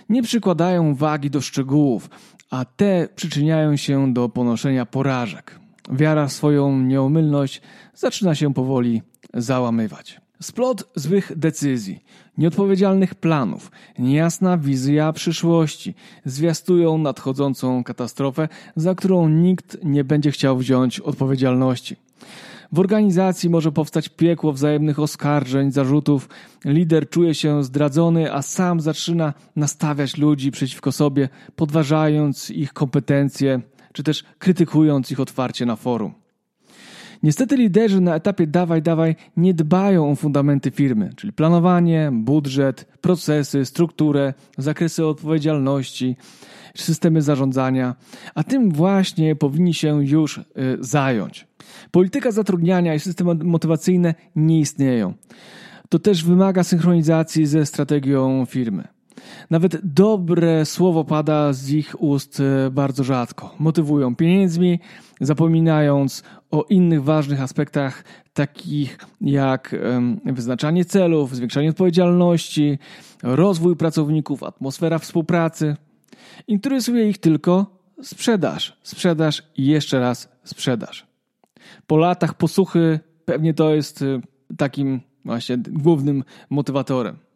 Nie 0.09 0.23
przykładają 0.23 0.95
wagi 0.95 1.31
do 1.31 1.41
szczegółów, 1.41 2.11
a 2.51 2.65
te 2.65 3.09
przyczyniają 3.15 3.77
się 3.77 4.13
do 4.13 4.29
ponoszenia 4.29 4.87
porażek. 4.87 5.61
Wiara 5.93 6.27
w 6.27 6.33
swoją 6.33 6.79
nieomylność 6.79 7.63
zaczyna 7.95 8.35
się 8.35 8.55
powoli 8.55 9.03
załamywać. 9.35 10.21
Splot 10.43 10.85
złych 10.95 11.33
decyzji, 11.37 12.05
nieodpowiedzialnych 12.39 13.15
planów, 13.15 13.71
niejasna 13.99 14.59
wizja 14.59 15.13
przyszłości 15.13 15.95
zwiastują 16.25 16.99
nadchodzącą 16.99 17.85
katastrofę, 17.85 18.49
za 18.77 18.95
którą 18.95 19.29
nikt 19.29 19.79
nie 19.85 20.05
będzie 20.05 20.31
chciał 20.31 20.59
wziąć 20.59 21.01
odpowiedzialności. 21.01 21.97
W 22.73 22.79
organizacji 22.79 23.51
może 23.51 23.73
powstać 23.73 24.09
piekło 24.09 24.53
wzajemnych 24.53 24.99
oskarżeń, 24.99 25.73
zarzutów. 25.73 26.29
Lider 26.65 27.09
czuje 27.09 27.35
się 27.35 27.65
zdradzony, 27.65 28.33
a 28.35 28.43
sam 28.43 28.81
zaczyna 28.81 29.35
nastawiać 29.57 30.17
ludzi 30.17 30.51
przeciwko 30.51 30.93
sobie, 30.93 31.29
podważając 31.57 32.51
ich 32.51 32.73
kompetencje, 32.73 33.61
czy 33.93 34.03
też 34.03 34.25
krytykując 34.39 35.11
ich 35.11 35.21
otwarcie 35.21 35.67
na 35.67 35.77
forum. 35.77 36.15
Niestety 37.23 37.57
liderzy 37.57 38.01
na 38.01 38.15
etapie 38.15 38.47
dawaj, 38.47 38.83
dawaj 38.83 39.17
nie 39.37 39.55
dbają 39.55 40.11
o 40.11 40.15
fundamenty 40.15 40.71
firmy, 40.71 41.11
czyli 41.17 41.33
planowanie, 41.33 42.11
budżet, 42.13 42.85
procesy, 43.01 43.65
strukturę, 43.65 44.35
zakresy 44.59 45.07
odpowiedzialności, 45.07 46.17
systemy 46.75 47.23
zarządzania, 47.23 47.95
a 48.35 48.45
tym 48.45 48.71
właśnie 48.71 49.37
powinni 49.37 49.75
się 49.75 50.05
już 50.05 50.39
y, 50.39 50.45
zająć. 50.81 51.47
Polityka 51.91 52.31
zatrudniania 52.31 52.95
i 52.95 53.01
systemy 53.01 53.35
motywacyjne 53.35 54.15
nie 54.37 54.61
istnieją. 54.61 55.15
To 55.89 55.99
też 55.99 56.25
wymaga 56.25 56.65
synchronizacji 56.65 57.47
ze 57.47 57.67
strategią 57.67 58.47
firmy. 58.47 58.98
Nawet 59.51 59.81
dobre 59.83 60.67
słowo 60.67 61.05
pada 61.05 61.53
z 61.53 61.71
ich 61.71 62.03
ust 62.03 62.41
e, 62.41 62.71
bardzo 62.71 63.05
rzadko. 63.05 63.55
Motywują 63.59 64.17
pieniędzmi, 64.17 64.81
zapominając 65.21 66.23
o 66.51 66.63
innych 66.63 67.05
ważnych 67.05 67.43
aspektach, 67.43 68.05
takich 68.33 68.99
jak 69.21 69.77
wyznaczanie 70.25 70.85
celów, 70.85 71.37
zwiększanie 71.37 71.71
odpowiedzialności, 71.71 72.79
rozwój 73.23 73.77
pracowników, 73.77 74.43
atmosfera 74.43 74.99
współpracy. 74.99 75.77
Interesuje 76.49 77.09
ich 77.09 77.19
tylko 77.19 77.67
sprzedaż, 78.03 78.79
sprzedaż 78.83 79.43
i 79.57 79.67
jeszcze 79.67 80.01
raz 80.01 80.29
sprzedaż. 80.45 81.07
Po 81.87 81.97
latach 81.97 82.35
posłuchy 82.35 83.01
pewnie 83.25 83.55
to 83.55 83.75
jest 83.75 84.03
e, 84.03 84.21
takim 84.57 85.01
właśnie 85.25 85.59
głównym 85.59 86.25
motywatorem. 86.51 87.28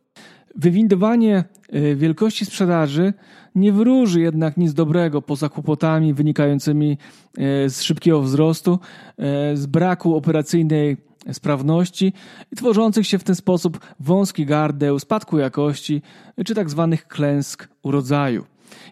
Wywindowanie 0.54 1.44
e, 1.68 1.94
wielkości 1.94 2.44
sprzedaży 2.44 3.12
nie 3.54 3.72
wróży 3.72 4.20
jednak 4.20 4.56
nic 4.56 4.74
dobrego 4.74 5.22
poza 5.22 5.48
kłopotami 5.48 6.14
wynikającymi 6.14 6.98
e, 7.38 7.70
z 7.70 7.82
szybkiego 7.82 8.22
wzrostu, 8.22 8.78
e, 9.18 9.56
z 9.56 9.66
braku 9.66 10.16
operacyjnej 10.16 10.96
sprawności 11.32 12.12
i 12.52 12.56
tworzących 12.56 13.06
się 13.06 13.18
w 13.18 13.24
ten 13.24 13.34
sposób 13.34 13.80
wąski 14.00 14.46
gardeł, 14.46 14.98
spadku 14.98 15.38
jakości 15.38 16.02
czy 16.46 16.54
tak 16.54 16.70
zwanych 16.70 17.08
klęsk 17.08 17.68
urodzaju. 17.82 18.44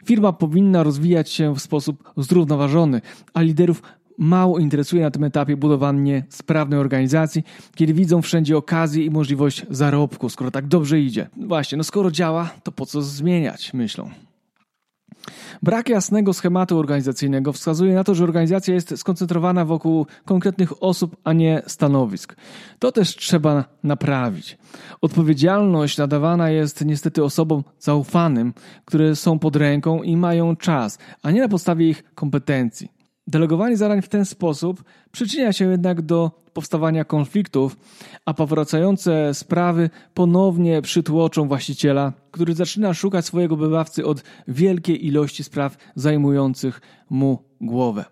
Firma 0.05 0.33
powinna 0.33 0.83
rozwijać 0.83 1.31
się 1.31 1.55
w 1.55 1.61
sposób 1.61 2.12
zrównoważony, 2.17 3.00
a 3.35 3.40
liderów 3.40 3.83
mało 4.21 4.59
interesuje 4.59 5.03
na 5.03 5.11
tym 5.11 5.25
etapie 5.25 5.57
budowanie 5.57 6.25
sprawnej 6.29 6.79
organizacji, 6.79 7.43
kiedy 7.75 7.95
widzą 7.95 8.23
wszędzie 8.23 8.57
okazję 8.57 9.05
i 9.05 9.11
możliwość 9.11 9.67
zarobku, 9.71 10.29
skoro 10.29 10.50
tak 10.50 10.67
dobrze 10.67 11.00
idzie. 11.00 11.29
Właśnie, 11.37 11.79
no 11.79 11.85
skoro 11.85 12.11
działa, 12.11 12.50
to 12.62 12.73
po 12.73 12.87
co 12.87 13.03
zmieniać, 13.03 13.75
myślą. 13.75 14.11
Brak 15.62 15.89
jasnego 15.89 16.33
schematu 16.33 16.79
organizacyjnego 16.79 17.53
wskazuje 17.53 17.95
na 17.95 18.05
to, 18.05 18.15
że 18.15 18.25
organizacja 18.25 18.75
jest 18.75 18.99
skoncentrowana 18.99 19.65
wokół 19.65 20.07
konkretnych 20.25 20.83
osób, 20.83 21.17
a 21.25 21.33
nie 21.33 21.62
stanowisk. 21.67 22.37
To 22.79 22.93
też 22.93 23.17
trzeba 23.17 23.65
naprawić. 23.83 24.59
Odpowiedzialność 25.00 25.99
nadawana 25.99 26.50
jest 26.50 26.85
niestety 26.85 27.25
osobom 27.25 27.65
zaufanym, 27.79 28.55
które 28.85 29.17
są 29.17 29.39
pod 29.39 29.57
ręką 29.57 30.03
i 30.03 30.17
mają 30.17 30.57
czas, 30.57 30.99
a 31.23 31.31
nie 31.31 31.41
na 31.41 31.49
podstawie 31.49 31.89
ich 31.89 32.15
kompetencji. 32.15 33.00
Delegowanie 33.27 33.77
zadań 33.77 34.03
w 34.03 34.09
ten 34.09 34.25
sposób 34.25 34.85
przyczynia 35.12 35.53
się 35.53 35.71
jednak 35.71 36.03
do 36.03 36.31
powstawania 36.53 37.05
konfliktów, 37.05 37.77
a 38.25 38.35
powracające 38.35 39.35
sprawy 39.35 39.91
ponownie 40.15 40.83
przytłoczą 40.83 41.49
właściciela, 41.49 42.12
który 42.31 42.55
zaczyna 42.55 42.95
szukać 42.95 43.27
swojego 43.27 43.57
bywawcy 43.57 44.07
od 44.07 44.23
wielkiej 44.49 45.07
ilości 45.07 45.45
spraw 45.45 45.77
zajmujących 45.95 46.81
mu 47.11 47.39
głowę. 47.61 48.05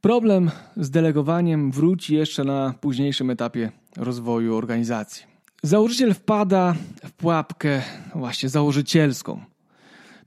Problem 0.00 0.50
z 0.76 0.90
delegowaniem 0.90 1.70
wróci 1.70 2.14
jeszcze 2.14 2.44
na 2.44 2.74
późniejszym 2.80 3.30
etapie 3.30 3.72
rozwoju 3.96 4.56
organizacji. 4.56 5.24
Założyciel 5.62 6.14
wpada 6.14 6.74
w 7.04 7.12
pułapkę 7.12 7.82
właśnie 8.14 8.48
założycielską. 8.48 9.49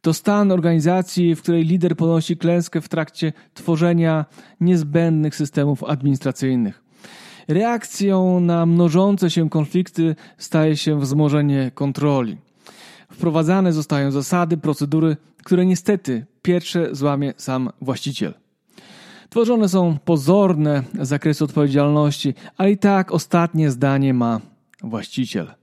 To 0.03 0.13
stan 0.13 0.51
organizacji, 0.51 1.36
w 1.36 1.41
której 1.41 1.63
lider 1.63 1.95
ponosi 1.95 2.38
klęskę 2.38 2.81
w 2.81 2.89
trakcie 2.89 3.33
tworzenia 3.53 4.25
niezbędnych 4.62 5.36
systemów 5.36 5.83
administracyjnych. 5.83 6.83
Reakcją 7.48 8.39
na 8.39 8.65
mnożące 8.65 9.29
się 9.29 9.50
konflikty 9.50 10.15
staje 10.38 10.77
się 10.77 11.00
wzmożenie 11.00 11.72
kontroli. 11.75 12.38
Wprowadzane 13.12 13.74
zostają 13.74 14.12
zasady, 14.12 14.57
procedury, 14.57 15.17
które 15.43 15.65
niestety 15.65 16.25
pierwsze 16.41 16.95
złamie 16.95 17.33
sam 17.38 17.69
właściciel. 17.81 18.33
Tworzone 19.29 19.69
są 19.69 19.98
pozorne 20.05 20.83
zakresy 21.01 21.43
odpowiedzialności, 21.43 22.33
a 22.57 22.67
i 22.67 22.77
tak 22.77 23.12
ostatnie 23.12 23.72
zdanie 23.72 24.13
ma 24.13 24.41
właściciel. 24.81 25.62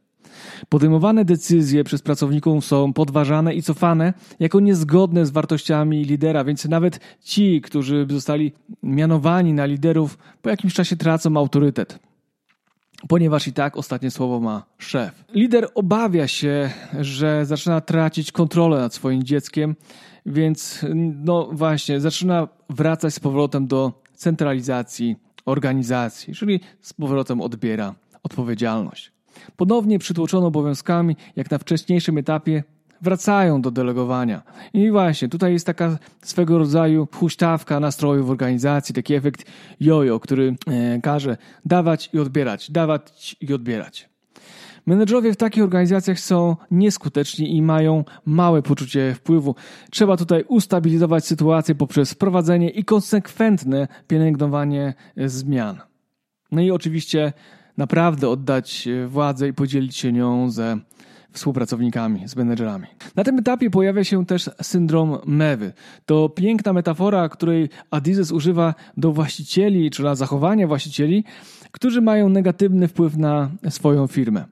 Podejmowane 0.68 1.24
decyzje 1.24 1.84
przez 1.84 2.02
pracowników 2.02 2.64
są 2.64 2.92
podważane 2.92 3.54
i 3.54 3.62
cofane 3.62 4.14
jako 4.40 4.60
niezgodne 4.60 5.26
z 5.26 5.30
wartościami 5.30 6.04
lidera, 6.04 6.44
więc 6.44 6.64
nawet 6.64 7.00
ci, 7.20 7.60
którzy 7.60 8.06
zostali 8.10 8.52
mianowani 8.82 9.52
na 9.52 9.64
liderów, 9.64 10.18
po 10.42 10.50
jakimś 10.50 10.74
czasie 10.74 10.96
tracą 10.96 11.36
autorytet. 11.36 11.98
Ponieważ 13.08 13.46
i 13.46 13.52
tak 13.52 13.76
ostatnie 13.76 14.10
słowo 14.10 14.40
ma 14.40 14.66
szef. 14.78 15.24
Lider 15.34 15.68
obawia 15.74 16.28
się, 16.28 16.70
że 17.00 17.46
zaczyna 17.46 17.80
tracić 17.80 18.32
kontrolę 18.32 18.80
nad 18.80 18.94
swoim 18.94 19.22
dzieckiem, 19.22 19.76
więc 20.26 20.86
no 21.14 21.48
właśnie, 21.52 22.00
zaczyna 22.00 22.48
wracać 22.70 23.14
z 23.14 23.20
powrotem 23.20 23.66
do 23.66 23.92
centralizacji 24.14 25.16
organizacji, 25.46 26.34
czyli 26.34 26.60
z 26.80 26.92
powrotem 26.92 27.40
odbiera 27.40 27.94
odpowiedzialność. 28.22 29.12
Ponownie 29.56 29.98
przytłoczone 29.98 30.46
obowiązkami, 30.46 31.16
jak 31.36 31.50
na 31.50 31.58
wcześniejszym 31.58 32.18
etapie, 32.18 32.62
wracają 33.02 33.62
do 33.62 33.70
delegowania. 33.70 34.42
I 34.74 34.90
właśnie, 34.90 35.28
tutaj 35.28 35.52
jest 35.52 35.66
taka 35.66 35.98
swego 36.22 36.58
rodzaju 36.58 37.08
huśtawka 37.14 37.80
nastroju 37.80 38.24
w 38.24 38.30
organizacji, 38.30 38.94
taki 38.94 39.14
efekt 39.14 39.44
jojo, 39.80 40.20
który 40.20 40.56
e, 40.66 41.00
każe 41.00 41.36
dawać 41.64 42.10
i 42.12 42.18
odbierać, 42.18 42.70
dawać 42.70 43.36
i 43.40 43.54
odbierać. 43.54 44.10
Menedżerowie 44.86 45.32
w 45.32 45.36
takich 45.36 45.62
organizacjach 45.62 46.20
są 46.20 46.56
nieskuteczni 46.70 47.56
i 47.56 47.62
mają 47.62 48.04
małe 48.24 48.62
poczucie 48.62 49.14
wpływu. 49.14 49.54
Trzeba 49.90 50.16
tutaj 50.16 50.44
ustabilizować 50.48 51.26
sytuację 51.26 51.74
poprzez 51.74 52.12
wprowadzenie 52.12 52.70
i 52.70 52.84
konsekwentne 52.84 53.88
pielęgnowanie 54.08 54.94
zmian. 55.16 55.80
No 56.52 56.62
i 56.62 56.70
oczywiście 56.70 57.32
naprawdę 57.76 58.28
oddać 58.28 58.88
władzę 59.08 59.48
i 59.48 59.52
podzielić 59.52 59.96
się 59.96 60.12
nią 60.12 60.50
ze 60.50 60.78
współpracownikami, 61.32 62.28
z 62.28 62.36
menedżerami. 62.36 62.86
Na 63.16 63.24
tym 63.24 63.38
etapie 63.38 63.70
pojawia 63.70 64.04
się 64.04 64.26
też 64.26 64.50
syndrom 64.62 65.18
mewy. 65.26 65.72
To 66.06 66.28
piękna 66.28 66.72
metafora, 66.72 67.28
której 67.28 67.68
Adizes 67.90 68.32
używa 68.32 68.74
do 68.96 69.12
właścicieli, 69.12 69.90
czy 69.90 70.02
na 70.02 70.14
zachowanie 70.14 70.66
właścicieli, 70.66 71.24
którzy 71.70 72.00
mają 72.00 72.28
negatywny 72.28 72.88
wpływ 72.88 73.16
na 73.16 73.50
swoją 73.68 74.06
firmę. 74.06 74.44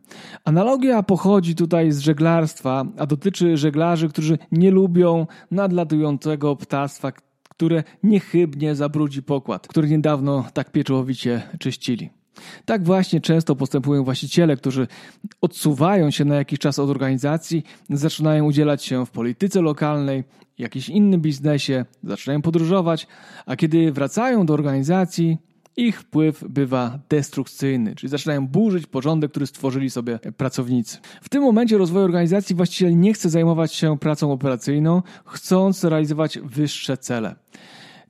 Analogia 0.44 1.02
pochodzi 1.02 1.54
tutaj 1.54 1.92
z 1.92 1.98
żeglarstwa, 1.98 2.84
a 2.98 3.06
dotyczy 3.06 3.56
żeglarzy, 3.56 4.08
którzy 4.08 4.38
nie 4.52 4.70
lubią 4.70 5.26
nadlatującego 5.50 6.56
ptactwa, 6.56 7.12
które 7.48 7.84
niechybnie 8.02 8.74
zabrudzi 8.74 9.22
pokład, 9.22 9.68
który 9.68 9.88
niedawno 9.88 10.44
tak 10.52 10.72
pieczołowicie 10.72 11.42
czyścili. 11.58 12.17
Tak 12.64 12.84
właśnie 12.84 13.20
często 13.20 13.56
postępują 13.56 14.04
właściciele, 14.04 14.56
którzy 14.56 14.86
odsuwają 15.40 16.10
się 16.10 16.24
na 16.24 16.34
jakiś 16.34 16.58
czas 16.58 16.78
od 16.78 16.90
organizacji, 16.90 17.64
zaczynają 17.90 18.44
udzielać 18.44 18.84
się 18.84 19.06
w 19.06 19.10
polityce 19.10 19.62
lokalnej, 19.62 20.24
jakimś 20.58 20.88
innym 20.88 21.20
biznesie, 21.20 21.84
zaczynają 22.04 22.42
podróżować, 22.42 23.06
a 23.46 23.56
kiedy 23.56 23.92
wracają 23.92 24.46
do 24.46 24.54
organizacji, 24.54 25.38
ich 25.78 26.00
wpływ 26.00 26.44
bywa 26.48 26.98
destrukcyjny, 27.08 27.94
czyli 27.94 28.10
zaczynają 28.10 28.46
burzyć 28.46 28.86
porządek, 28.86 29.30
który 29.30 29.46
stworzyli 29.46 29.90
sobie 29.90 30.18
pracownicy. 30.18 30.98
W 31.22 31.28
tym 31.28 31.42
momencie 31.42 31.78
rozwoju 31.78 32.04
organizacji 32.04 32.56
właściciel 32.56 32.98
nie 32.98 33.14
chce 33.14 33.30
zajmować 33.30 33.74
się 33.74 33.98
pracą 33.98 34.32
operacyjną, 34.32 35.02
chcąc 35.24 35.84
realizować 35.84 36.38
wyższe 36.38 36.96
cele. 36.96 37.34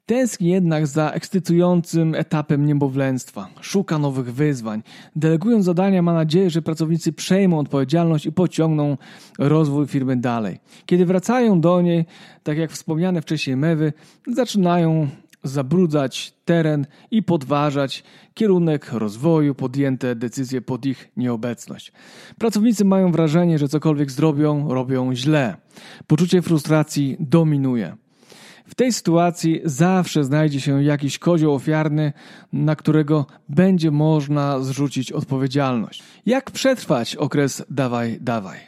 Tęskni 0.09 0.49
jednak 0.49 0.87
za 0.87 1.11
ekscytującym 1.11 2.15
etapem 2.15 2.67
niemowlęctwa. 2.67 3.49
Szuka 3.61 3.99
nowych 3.99 4.35
wyzwań. 4.35 4.83
Delegując 5.17 5.65
zadania 5.65 6.03
ma 6.03 6.13
nadzieję, 6.15 6.51
że 6.51 6.63
pracownicy 6.63 7.13
przejmą 7.13 7.59
odpowiedzialność 7.59 8.27
i 8.27 8.33
pociągną 8.33 8.97
rozwój 9.39 9.87
firmy 9.87 10.17
dalej. 10.17 10.61
Kiedy 10.87 11.07
wracają 11.07 11.61
do 11.61 11.83
niej, 11.83 12.07
tak 12.43 12.59
jak 12.59 12.71
wspomniane 12.71 13.23
wcześniej 13.23 13.57
mewy, 13.57 13.93
zaczynają 14.27 15.09
zabrudzać 15.43 16.35
teren 16.45 16.87
i 17.11 17.23
podważać 17.23 18.05
kierunek 18.35 18.93
rozwoju, 18.93 19.55
podjęte 19.55 20.17
decyzje 20.17 20.61
pod 20.61 20.87
ich 20.87 21.11
nieobecność. 21.17 21.93
Pracownicy 22.39 22.85
mają 22.85 23.13
wrażenie, 23.13 23.59
że 23.59 23.69
cokolwiek 23.69 24.11
zrobią, 24.11 24.69
robią 24.69 25.15
źle. 25.15 25.57
Poczucie 26.07 26.43
frustracji 26.43 27.17
dominuje. 27.21 27.97
W 28.69 28.75
tej 28.75 28.93
sytuacji 28.93 29.61
zawsze 29.65 30.25
znajdzie 30.25 30.61
się 30.61 30.83
jakiś 30.85 31.19
kozioł 31.19 31.55
ofiarny, 31.55 32.13
na 32.53 32.77
którego 32.77 33.27
będzie 33.49 33.91
można 33.91 34.61
zrzucić 34.61 35.13
odpowiedzialność. 35.13 36.03
Jak 36.27 36.51
przetrwać 36.51 37.17
okres 37.17 37.65
dawaj, 37.71 38.19
dawaj? 38.21 38.59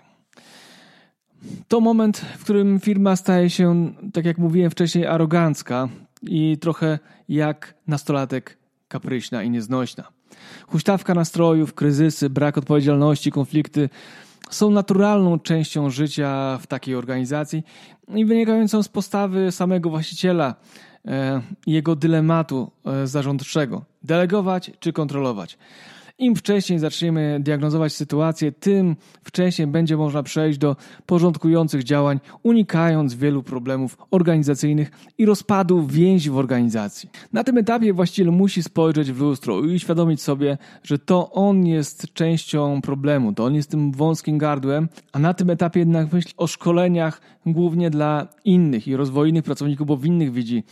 To 1.69 1.81
moment, 1.81 2.19
w 2.39 2.45
którym 2.45 2.81
firma 2.81 3.17
staje 3.17 3.51
się, 3.51 3.93
tak 4.13 4.25
jak 4.25 4.39
mówiłem 4.39 4.71
wcześniej, 4.71 5.07
arogancka 5.07 5.89
i 6.23 6.59
trochę 6.59 6.99
jak 7.29 7.75
nastolatek 7.87 8.59
kapryśna 8.89 9.43
i 9.43 9.51
nieznośna. 9.51 10.05
Huśtawka 10.67 11.15
nastrojów, 11.15 11.75
kryzysy, 11.75 12.31
brak 12.31 12.59
odpowiedzialności, 12.59 13.33
konflikty 13.33 13.89
są 14.51 14.71
naturalną 14.71 15.39
częścią 15.39 15.91
życia 15.91 16.59
w 16.63 16.67
takiej 16.67 16.95
organizacji 16.95 17.63
i 18.09 18.25
wynikającą 18.25 18.83
z 18.83 18.89
postawy 18.89 19.53
samego 19.53 19.91
właściciela 19.91 20.55
e, 21.07 21.41
jego 21.67 21.97
dylematu 21.97 22.71
e, 22.87 23.07
zarządczego. 23.07 23.85
Delegować 24.03 24.71
czy 24.81 24.93
kontrolować. 24.93 25.59
Im 26.21 26.37
wcześniej 26.37 26.79
zaczniemy 26.79 27.39
diagnozować 27.41 27.93
sytuację, 27.93 28.53
tym 28.53 28.97
wcześniej 29.25 29.69
będzie 29.69 29.97
można 29.97 30.23
przejść 30.23 30.59
do 30.59 30.77
porządkujących 31.07 31.85
działań, 31.85 32.21
unikając 32.43 33.15
wielu 33.15 33.43
problemów 33.43 33.99
organizacyjnych 34.11 34.91
i 35.19 35.27
rozpadu 35.27 35.87
więzi 35.87 36.31
w 36.31 36.37
organizacji. 36.37 37.11
Na 37.33 37.45
tym 37.45 37.59
etapie 37.59 37.93
właściciel 37.93 38.33
musi 38.33 38.63
spojrzeć 38.63 39.13
w 39.13 39.21
lustro 39.21 39.61
i 39.61 39.75
uświadomić 39.75 40.23
sobie, 40.23 40.59
że 40.83 40.99
to 40.99 41.31
on 41.33 41.67
jest 41.67 42.13
częścią 42.13 42.81
problemu, 42.83 43.33
to 43.33 43.45
on 43.45 43.55
jest 43.55 43.71
tym 43.71 43.93
wąskim 43.93 44.39
gardłem, 44.39 44.89
a 45.13 45.19
na 45.19 45.35
tym 45.35 45.51
etapie 45.51 45.81
jednak 45.81 46.13
myśli 46.13 46.33
o 46.37 46.47
szkoleniach 46.47 47.21
głównie 47.47 47.91
dla 47.91 48.29
innych 48.45 48.89
i 48.89 48.97
rozwoju 48.97 49.43
pracowników, 49.43 49.87
bo 49.87 49.97
w 49.97 50.07
innych 50.07 50.33
widzi 50.33 50.65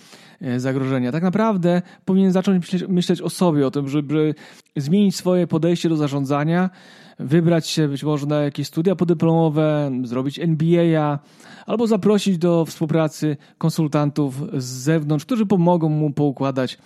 zagrożenia. 0.57 1.13
Tak 1.13 1.23
naprawdę 1.23 1.83
powinien 2.05 2.33
zacząć 2.33 2.61
myśleć, 2.61 2.85
myśleć 2.89 3.23
o 3.23 3.31
sobie, 3.31 3.67
o 3.67 3.71
tym, 3.71 3.89
żeby 3.89 4.35
zmienić 4.77 5.17
swoje 5.17 5.47
podejście 5.47 5.89
do 5.89 5.97
zarządzania, 5.97 6.71
wybrać 7.19 7.69
się 7.69 7.89
być 7.89 8.05
może 8.05 8.27
na 8.27 8.41
jakieś 8.41 8.67
studia 8.67 8.97
podyplomowe, 8.97 9.91
zrobić 10.05 10.39
MBA, 10.39 11.19
albo 11.67 11.87
zaprosić 11.87 12.39
do 12.39 12.65
współpracy 12.65 13.37
konsultantów 13.59 14.43
z 14.57 14.65
zewnątrz, 14.65 15.25
którzy 15.25 15.47
pomogą 15.47 15.89
mu 15.89 16.11
poukładać 16.11 16.79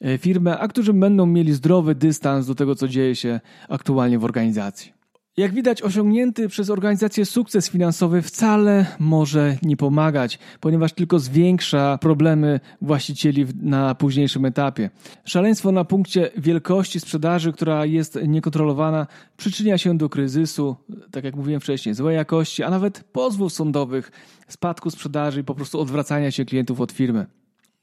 e, 0.00 0.18
firmę, 0.18 0.58
a 0.58 0.68
którzy 0.68 0.92
będą 0.92 1.26
mieli 1.26 1.52
zdrowy 1.52 1.94
dystans 1.94 2.46
do 2.46 2.54
tego, 2.54 2.74
co 2.74 2.88
dzieje 2.88 3.16
się 3.16 3.40
aktualnie 3.68 4.18
w 4.18 4.24
organizacji. 4.24 4.99
Jak 5.40 5.54
widać, 5.54 5.82
osiągnięty 5.82 6.48
przez 6.48 6.70
organizację 6.70 7.26
sukces 7.26 7.70
finansowy 7.70 8.22
wcale 8.22 8.86
może 8.98 9.56
nie 9.62 9.76
pomagać, 9.76 10.38
ponieważ 10.60 10.92
tylko 10.92 11.18
zwiększa 11.18 11.98
problemy 11.98 12.60
właścicieli 12.82 13.46
na 13.62 13.94
późniejszym 13.94 14.44
etapie. 14.44 14.90
Szaleństwo 15.24 15.72
na 15.72 15.84
punkcie 15.84 16.30
wielkości 16.36 17.00
sprzedaży, 17.00 17.52
która 17.52 17.86
jest 17.86 18.18
niekontrolowana, 18.26 19.06
przyczynia 19.36 19.78
się 19.78 19.98
do 19.98 20.08
kryzysu, 20.08 20.76
tak 21.10 21.24
jak 21.24 21.36
mówiłem 21.36 21.60
wcześniej, 21.60 21.94
złej 21.94 22.16
jakości, 22.16 22.62
a 22.62 22.70
nawet 22.70 23.04
pozwów 23.04 23.52
sądowych, 23.52 24.12
spadku 24.48 24.90
sprzedaży 24.90 25.40
i 25.40 25.44
po 25.44 25.54
prostu 25.54 25.80
odwracania 25.80 26.30
się 26.30 26.44
klientów 26.44 26.80
od 26.80 26.92
firmy. 26.92 27.26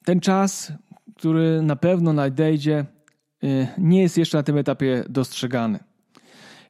Ten 0.06 0.20
czas, 0.20 0.72
który 1.16 1.62
na 1.62 1.76
pewno 1.76 2.14
nadejdzie, 2.14 2.86
y, 3.44 3.68
nie 3.78 4.02
jest 4.02 4.18
jeszcze 4.18 4.38
na 4.38 4.44
tym 4.44 4.58
etapie 4.58 5.04
dostrzegany. 5.10 5.87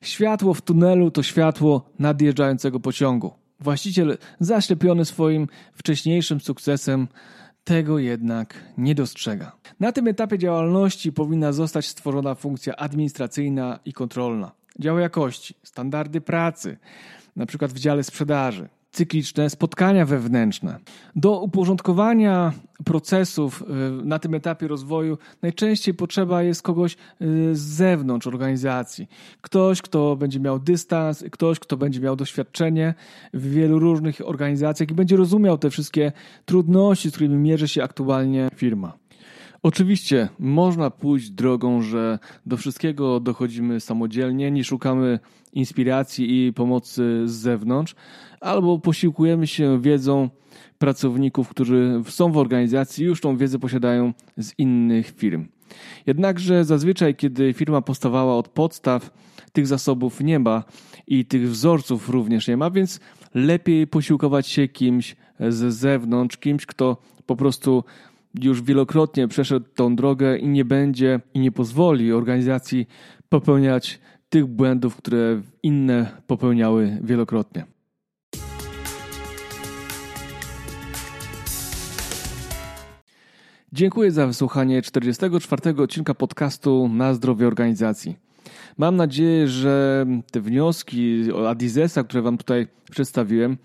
Światło 0.02 0.54
w 0.54 0.62
tunelu 0.62 1.12
to 1.12 1.24
światło 1.24 1.90
nadjeżdżającego 2.00 2.80
pociągu. 2.80 3.34
Właściciel 3.60 4.18
zaślepiony 4.40 5.06
swoim 5.06 5.48
wcześniejszym 5.74 6.40
sukcesem 6.40 7.08
tego 7.64 8.00
jednak 8.00 8.54
nie 8.78 8.96
dostrzega. 8.96 9.52
Na 9.80 9.92
tym 9.92 10.08
etapie 10.08 10.38
działalności 10.38 11.14
powinna 11.14 11.52
zostać 11.52 11.88
stworzona 11.88 12.36
funkcja 12.36 12.76
administracyjna 12.76 13.80
i 13.86 13.94
kontrolna. 13.94 14.52
Dział 14.80 15.00
jakości, 15.00 15.56
standardy 15.64 16.22
pracy, 16.22 16.78
na 17.36 17.46
przykład 17.46 17.74
w 17.74 17.80
dziale 17.80 18.04
sprzedaży, 18.04 18.70
cykliczne 18.98 19.50
spotkania 19.50 20.06
wewnętrzne. 20.06 20.80
Do 21.16 21.42
uporządkowania 21.42 22.54
procesów 22.86 23.64
y, 24.02 24.06
na 24.06 24.20
tym 24.20 24.34
etapie 24.34 24.68
rozwoju 24.68 25.18
najczęściej 25.42 25.94
potrzeba 25.94 26.44
jest 26.44 26.62
kogoś 26.62 26.94
y, 26.94 27.56
z 27.56 27.60
zewnątrz 27.60 28.28
organizacji. 28.28 29.08
Ktoś, 29.42 29.82
kto 29.82 30.16
będzie 30.16 30.40
miał 30.40 30.60
dystans, 30.60 31.24
ktoś, 31.32 31.60
kto 31.60 31.78
będzie 31.78 32.00
miał 32.00 32.16
doświadczenie 32.16 32.94
w 33.34 33.52
wielu 33.52 33.80
różnych 33.80 34.22
organizacjach 34.26 34.90
i 34.90 34.94
będzie 34.94 35.18
rozumiał 35.18 35.58
te 35.58 35.70
wszystkie 35.70 36.12
trudności, 36.46 37.10
z 37.10 37.14
którymi 37.14 37.38
mierzy 37.38 37.68
się 37.68 37.84
aktualnie 37.84 38.50
firma. 38.56 39.07
Oczywiście 39.68 40.30
można 40.40 40.90
pójść 40.90 41.30
drogą, 41.30 41.82
że 41.82 42.20
do 42.46 42.58
wszystkiego 42.58 43.20
dochodzimy 43.20 43.80
samodzielnie, 43.80 44.52
nie 44.52 44.64
szukamy 44.64 45.20
inspiracji 45.54 46.48
i 46.48 46.54
pomocy 46.54 47.22
z 47.26 47.32
zewnątrz, 47.32 47.96
albo 48.42 48.80
posiłkujemy 48.80 49.48
się 49.48 49.82
wiedzą 49.82 50.30
pracowników, 50.78 51.50
którzy 51.50 52.02
są 52.08 52.32
w 52.32 52.38
organizacji 52.38 53.04
i 53.04 53.08
już 53.08 53.22
tą 53.22 53.38
wiedzę 53.38 53.60
posiadają 53.60 54.14
z 54.38 54.54
innych 54.58 55.14
firm. 55.18 55.48
Jednakże 56.06 56.66
zazwyczaj, 56.66 57.16
kiedy 57.16 57.54
firma 57.54 57.82
powstawała 57.82 58.36
od 58.36 58.48
podstaw, 58.48 59.12
tych 59.54 59.68
zasobów 59.68 60.22
nie 60.22 60.40
ma 60.40 60.64
i 61.08 61.26
tych 61.26 61.50
wzorców 61.50 62.10
również 62.10 62.48
nie 62.48 62.58
ma, 62.58 62.72
więc 62.72 63.00
lepiej 63.34 63.88
posiłkować 63.88 64.48
się 64.48 64.68
kimś 64.68 65.16
z 65.40 65.74
zewnątrz, 65.74 66.38
kimś, 66.38 66.66
kto 66.66 66.98
po 67.26 67.36
prostu 67.36 67.84
już 68.42 68.62
wielokrotnie 68.62 69.28
przeszedł 69.28 69.66
tą 69.76 69.96
drogę 69.96 70.38
i 70.38 70.48
nie 70.48 70.66
będzie 70.66 71.20
i 71.34 71.40
nie 71.40 71.52
pozwoli 71.52 72.12
organizacji 72.14 72.88
popełniać 73.30 74.00
tych 74.30 74.46
błędów, 74.46 74.96
które 74.96 75.42
inne 75.64 76.12
popełniały 76.28 76.98
wielokrotnie. 77.04 77.66
Dziękuję 83.74 84.12
za 84.12 84.28
wysłuchanie 84.28 84.82
44 84.82 85.82
odcinka 85.84 86.14
podcastu 86.14 86.90
na 86.94 87.14
zdrowie 87.14 87.48
organizacji. 87.48 88.16
Mam 88.78 88.96
nadzieję, 88.96 89.48
że 89.48 90.06
te 90.32 90.42
wnioski 90.42 91.24
Adizesa, 91.48 92.04
które 92.04 92.22
Wam 92.22 92.38
tutaj 92.38 92.68
przedstawiłem, 92.92 93.58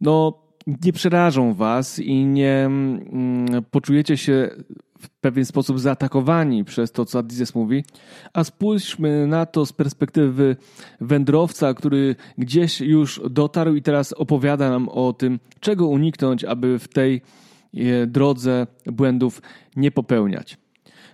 no 0.00 0.42
nie 0.66 0.92
przerażą 0.92 1.54
was 1.54 1.98
i 1.98 2.24
nie 2.24 2.64
mm, 2.66 3.64
poczujecie 3.70 4.16
się 4.16 4.50
w 5.00 5.08
pewien 5.08 5.44
sposób 5.44 5.80
zaatakowani 5.80 6.64
przez 6.64 6.92
to, 6.92 7.04
co 7.04 7.18
Adizes 7.18 7.54
mówi, 7.54 7.84
a 8.32 8.44
spójrzmy 8.44 9.26
na 9.26 9.46
to 9.46 9.66
z 9.66 9.72
perspektywy 9.72 10.56
wędrowca, 11.00 11.74
który 11.74 12.16
gdzieś 12.38 12.80
już 12.80 13.20
dotarł 13.30 13.74
i 13.74 13.82
teraz 13.82 14.12
opowiada 14.12 14.70
nam 14.70 14.88
o 14.88 15.12
tym, 15.12 15.38
czego 15.60 15.86
uniknąć, 15.86 16.44
aby 16.44 16.78
w 16.78 16.88
tej 16.88 17.22
e, 17.74 18.06
drodze 18.06 18.66
błędów 18.86 19.42
nie 19.76 19.90
popełniać. 19.90 20.58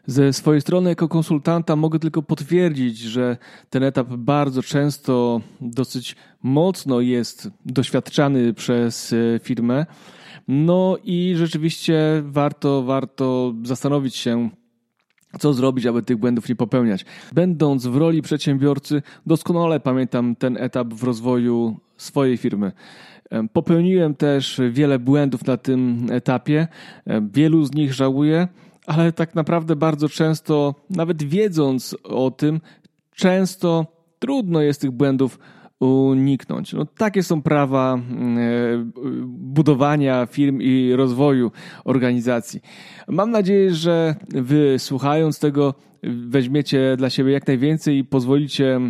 Ze 0.08 0.32
swojej 0.32 0.60
strony, 0.60 0.90
jako 0.90 1.08
konsultanta, 1.08 1.76
mogę 1.76 1.98
tylko 1.98 2.22
potwierdzić, 2.22 2.98
że 2.98 3.36
ten 3.70 3.82
etap 3.82 4.08
bardzo 4.08 4.62
często 4.62 5.40
dosyć 5.60 6.16
mocno 6.42 7.00
jest 7.00 7.50
doświadczany 7.66 8.54
przez 8.54 9.12
e, 9.12 9.16
firmę. 9.42 9.86
No 10.48 10.96
i 11.04 11.34
rzeczywiście 11.36 12.22
warto, 12.24 12.82
warto 12.82 13.54
zastanowić 13.62 14.16
się, 14.16 14.50
co 15.38 15.54
zrobić, 15.54 15.86
aby 15.86 16.02
tych 16.02 16.16
błędów 16.16 16.48
nie 16.48 16.56
popełniać. 16.56 17.04
Będąc 17.32 17.86
w 17.86 17.96
roli 17.96 18.22
przedsiębiorcy, 18.22 19.02
doskonale 19.26 19.80
pamiętam 19.80 20.36
ten 20.36 20.56
etap 20.56 20.94
w 20.94 21.04
rozwoju 21.04 21.76
swojej 21.96 22.36
firmy. 22.36 22.72
Popełniłem 23.52 24.14
też 24.14 24.60
wiele 24.70 24.98
błędów 24.98 25.46
na 25.46 25.56
tym 25.56 26.06
etapie, 26.10 26.68
wielu 27.32 27.64
z 27.64 27.74
nich 27.74 27.94
żałuję 27.94 28.48
ale 28.88 29.12
tak 29.12 29.34
naprawdę 29.34 29.76
bardzo 29.76 30.08
często, 30.08 30.74
nawet 30.90 31.22
wiedząc 31.22 31.96
o 32.04 32.30
tym, 32.30 32.60
często 33.14 33.86
trudno 34.18 34.60
jest 34.60 34.80
tych 34.80 34.90
błędów 34.90 35.38
uniknąć. 35.80 36.72
No, 36.72 36.84
takie 36.84 37.22
są 37.22 37.42
prawa 37.42 37.94
e, 37.94 38.00
budowania 39.26 40.26
firm 40.26 40.60
i 40.60 40.92
rozwoju 40.96 41.50
organizacji. 41.84 42.60
Mam 43.08 43.30
nadzieję, 43.30 43.74
że 43.74 44.14
wy 44.28 44.74
słuchając 44.78 45.38
tego 45.38 45.74
weźmiecie 46.28 46.96
dla 46.96 47.10
siebie 47.10 47.32
jak 47.32 47.46
najwięcej 47.46 47.98
i 47.98 48.04
pozwolicie 48.04 48.80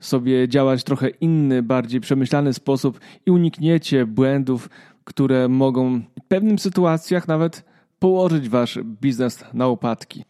sobie 0.00 0.48
działać 0.48 0.84
trochę 0.84 1.08
inny, 1.08 1.62
bardziej 1.62 2.00
przemyślany 2.00 2.52
sposób 2.52 3.00
i 3.26 3.30
unikniecie 3.30 4.06
błędów, 4.06 4.68
które 5.04 5.48
mogą 5.48 6.00
w 6.00 6.28
pewnych 6.28 6.60
sytuacjach 6.60 7.28
nawet 7.28 7.69
położyć 8.00 8.48
wasz 8.48 8.78
biznes 8.84 9.44
na 9.54 9.66
łopatki. 9.66 10.24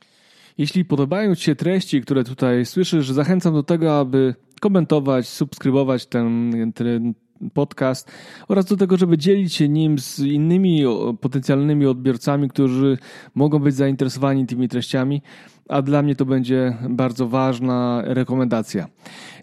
Jeśli 0.58 0.84
podobają 0.84 1.34
Ci 1.34 1.44
się 1.44 1.54
treści, 1.54 2.00
które 2.00 2.24
tutaj 2.24 2.66
słyszysz, 2.66 3.10
zachęcam 3.10 3.54
do 3.54 3.62
tego, 3.62 3.98
aby 3.98 4.34
komentować, 4.60 5.28
subskrybować 5.28 6.06
ten, 6.06 6.52
ten 6.74 7.14
podcast 7.54 8.10
oraz 8.48 8.64
do 8.64 8.76
tego, 8.76 8.96
żeby 8.96 9.18
dzielić 9.18 9.54
się 9.54 9.68
nim 9.68 9.98
z 9.98 10.18
innymi 10.18 10.84
potencjalnymi 11.20 11.86
odbiorcami, 11.86 12.48
którzy 12.48 12.98
mogą 13.34 13.58
być 13.58 13.74
zainteresowani 13.74 14.46
tymi 14.46 14.68
treściami, 14.68 15.22
a 15.68 15.82
dla 15.82 16.02
mnie 16.02 16.14
to 16.14 16.24
będzie 16.24 16.76
bardzo 16.90 17.28
ważna 17.28 18.02
rekomendacja. 18.04 18.88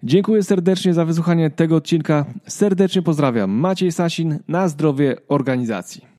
Dziękuję 0.03 0.43
serdecznie 0.43 0.93
za 0.93 1.05
wysłuchanie 1.05 1.49
tego 1.49 1.75
odcinka. 1.75 2.25
Serdecznie 2.47 3.01
pozdrawiam. 3.01 3.51
Maciej 3.51 3.91
Sasin 3.91 4.39
na 4.47 4.67
zdrowie 4.67 5.15
organizacji. 5.27 6.16